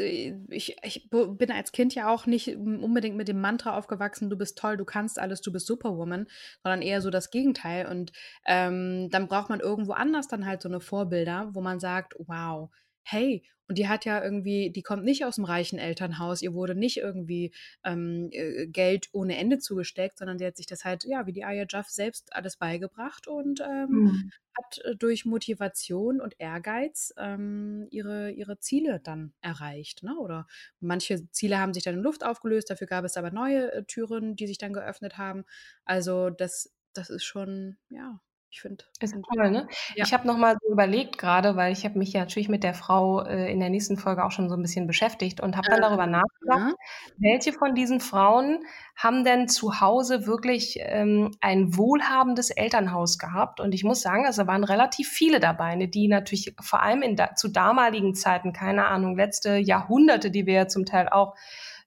[0.50, 4.58] ich, ich bin als Kind ja auch nicht unbedingt mit dem Mantra aufgewachsen, du bist
[4.58, 6.26] toll, du kannst alles, du bist Superwoman,
[6.64, 7.86] sondern eher so das Gegenteil.
[7.86, 8.12] Und
[8.48, 12.72] ähm, dann braucht man irgendwo anders dann halt so eine Vorbilder, wo man sagt, wow,
[13.04, 16.76] hey, und die hat ja irgendwie, die kommt nicht aus dem reichen Elternhaus, ihr wurde
[16.76, 21.26] nicht irgendwie ähm, äh, Geld ohne Ende zugesteckt, sondern sie hat sich das halt, ja,
[21.26, 24.32] wie die Aya Jaff selbst alles beigebracht und ähm, mhm.
[24.58, 30.04] hat äh, durch Motivation und Ehrgeiz ähm, ihre, ihre Ziele dann erreicht.
[30.04, 30.18] Ne?
[30.20, 30.46] Oder
[30.82, 34.36] manche Ziele haben sich dann in Luft aufgelöst, dafür gab es aber neue äh, Türen,
[34.36, 35.46] die sich dann geöffnet haben.
[35.86, 38.20] Also das, das ist schon, ja,
[38.54, 38.86] ich finde.
[39.00, 39.68] Ist toll, ne?
[39.96, 40.06] Ja.
[40.06, 43.24] Ich habe nochmal so überlegt gerade, weil ich habe mich ja natürlich mit der Frau
[43.24, 45.82] äh, in der nächsten Folge auch schon so ein bisschen beschäftigt und habe dann äh,
[45.82, 46.74] darüber nachgedacht, ja.
[47.18, 48.64] welche von diesen Frauen
[48.96, 53.60] haben denn zu Hause wirklich ähm, ein wohlhabendes Elternhaus gehabt?
[53.60, 57.16] Und ich muss sagen, also waren relativ viele dabei, ne, die natürlich vor allem in
[57.16, 61.36] da, zu damaligen Zeiten, keine Ahnung, letzte Jahrhunderte, die wir ja zum Teil auch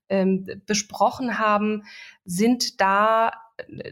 [0.09, 1.85] ähm, besprochen haben,
[2.25, 3.31] sind da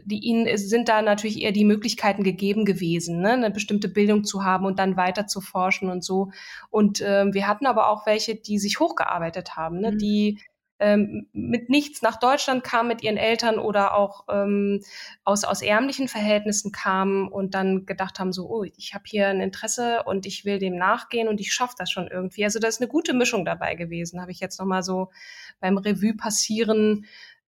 [0.03, 4.43] die ihnen sind da natürlich eher die Möglichkeiten gegeben gewesen, ne, eine bestimmte Bildung zu
[4.43, 6.31] haben und dann weiter zu forschen und so.
[6.69, 9.97] Und ähm, wir hatten aber auch welche, die sich hochgearbeitet haben, ne, mhm.
[9.97, 10.39] die
[10.77, 14.81] ähm, mit nichts nach Deutschland kamen mit ihren Eltern oder auch ähm,
[15.23, 19.39] aus, aus ärmlichen Verhältnissen kamen und dann gedacht haben, so, oh, ich habe hier ein
[19.39, 22.43] Interesse und ich will dem nachgehen und ich schaffe das schon irgendwie.
[22.43, 25.11] Also da ist eine gute Mischung dabei gewesen, habe ich jetzt nochmal so
[25.61, 27.05] beim Revue passieren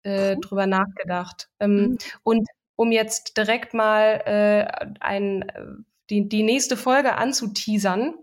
[0.04, 1.50] äh, drüber nachgedacht.
[1.60, 1.98] Ähm, mhm.
[2.24, 5.66] Und um jetzt direkt mal äh, ein, äh,
[6.10, 8.16] die, die nächste Folge anzuteasern,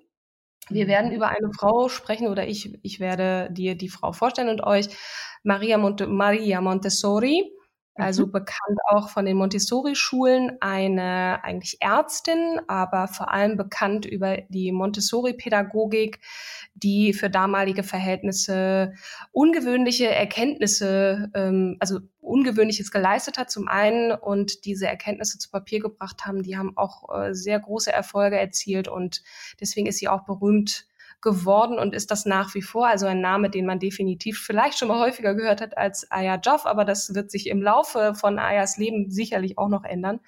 [0.69, 1.17] wir werden mhm.
[1.17, 4.89] über eine Frau sprechen oder ich, ich werde dir die Frau vorstellen und euch
[5.43, 7.53] Maria, Monte, Maria Montessori
[7.97, 8.33] also mhm.
[8.33, 16.21] bekannt auch von den Montessori-Schulen, eine eigentlich Ärztin, aber vor allem bekannt über die Montessori-Pädagogik,
[16.75, 18.95] die für damalige Verhältnisse
[19.33, 26.27] ungewöhnliche Erkenntnisse, ähm, also Ungewöhnliches geleistet hat zum einen und diese Erkenntnisse zu Papier gebracht
[26.27, 29.23] haben, die haben auch äh, sehr große Erfolge erzielt und
[29.61, 30.87] deswegen ist sie auch berühmt
[31.23, 32.87] geworden und ist das nach wie vor.
[32.87, 36.67] Also ein Name, den man definitiv vielleicht schon mal häufiger gehört hat als Aya Joff,
[36.67, 40.21] aber das wird sich im Laufe von Ayas Leben sicherlich auch noch ändern.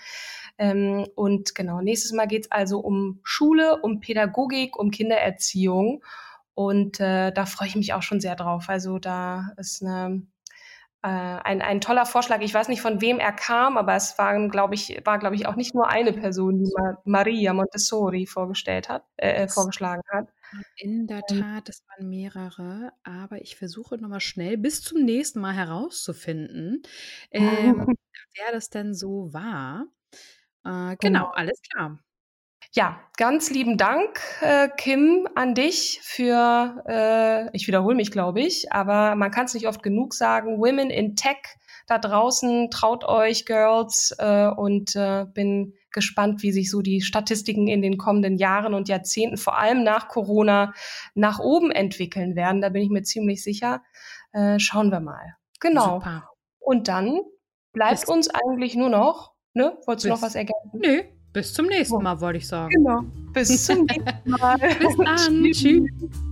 [0.58, 6.04] Ähm, und genau, nächstes Mal geht es also um Schule, um Pädagogik, um Kindererziehung.
[6.54, 8.68] Und äh, da freue ich mich auch schon sehr drauf.
[8.68, 10.22] Also da ist eine
[11.02, 12.40] äh, ein, ein toller Vorschlag.
[12.42, 15.46] Ich weiß nicht, von wem er kam, aber es waren, glaube ich, war, glaube ich,
[15.46, 16.72] auch nicht nur eine Person, die
[17.04, 20.28] Maria Montessori vorgestellt hat, äh, vorgeschlagen hat.
[20.76, 25.54] In der Tat, es waren mehrere, aber ich versuche nochmal schnell bis zum nächsten Mal
[25.54, 26.82] herauszufinden,
[27.30, 27.86] ähm,
[28.34, 29.86] wer das denn so war.
[30.64, 31.98] Äh, genau, genau, alles klar.
[32.74, 38.72] Ja, ganz lieben Dank, äh, Kim, an dich für, äh, ich wiederhole mich, glaube ich,
[38.72, 41.36] aber man kann es nicht oft genug sagen, Women in Tech
[41.92, 47.68] da draußen, traut euch, Girls, äh, und äh, bin gespannt, wie sich so die Statistiken
[47.68, 50.72] in den kommenden Jahren und Jahrzehnten, vor allem nach Corona,
[51.14, 52.62] nach oben entwickeln werden.
[52.62, 53.82] Da bin ich mir ziemlich sicher.
[54.32, 55.36] Äh, schauen wir mal.
[55.60, 55.96] Genau.
[55.96, 56.28] Super.
[56.58, 57.20] Und dann
[57.72, 59.76] bleibt bis uns eigentlich nur noch, ne?
[59.86, 60.80] Wolltest du noch was ergänzen?
[60.80, 62.70] Nö, bis zum nächsten Mal, wollte ich sagen.
[62.70, 63.02] Genau.
[63.32, 64.56] Bis zum nächsten Mal.
[64.58, 65.42] bis dann.
[65.52, 66.31] Tschüss.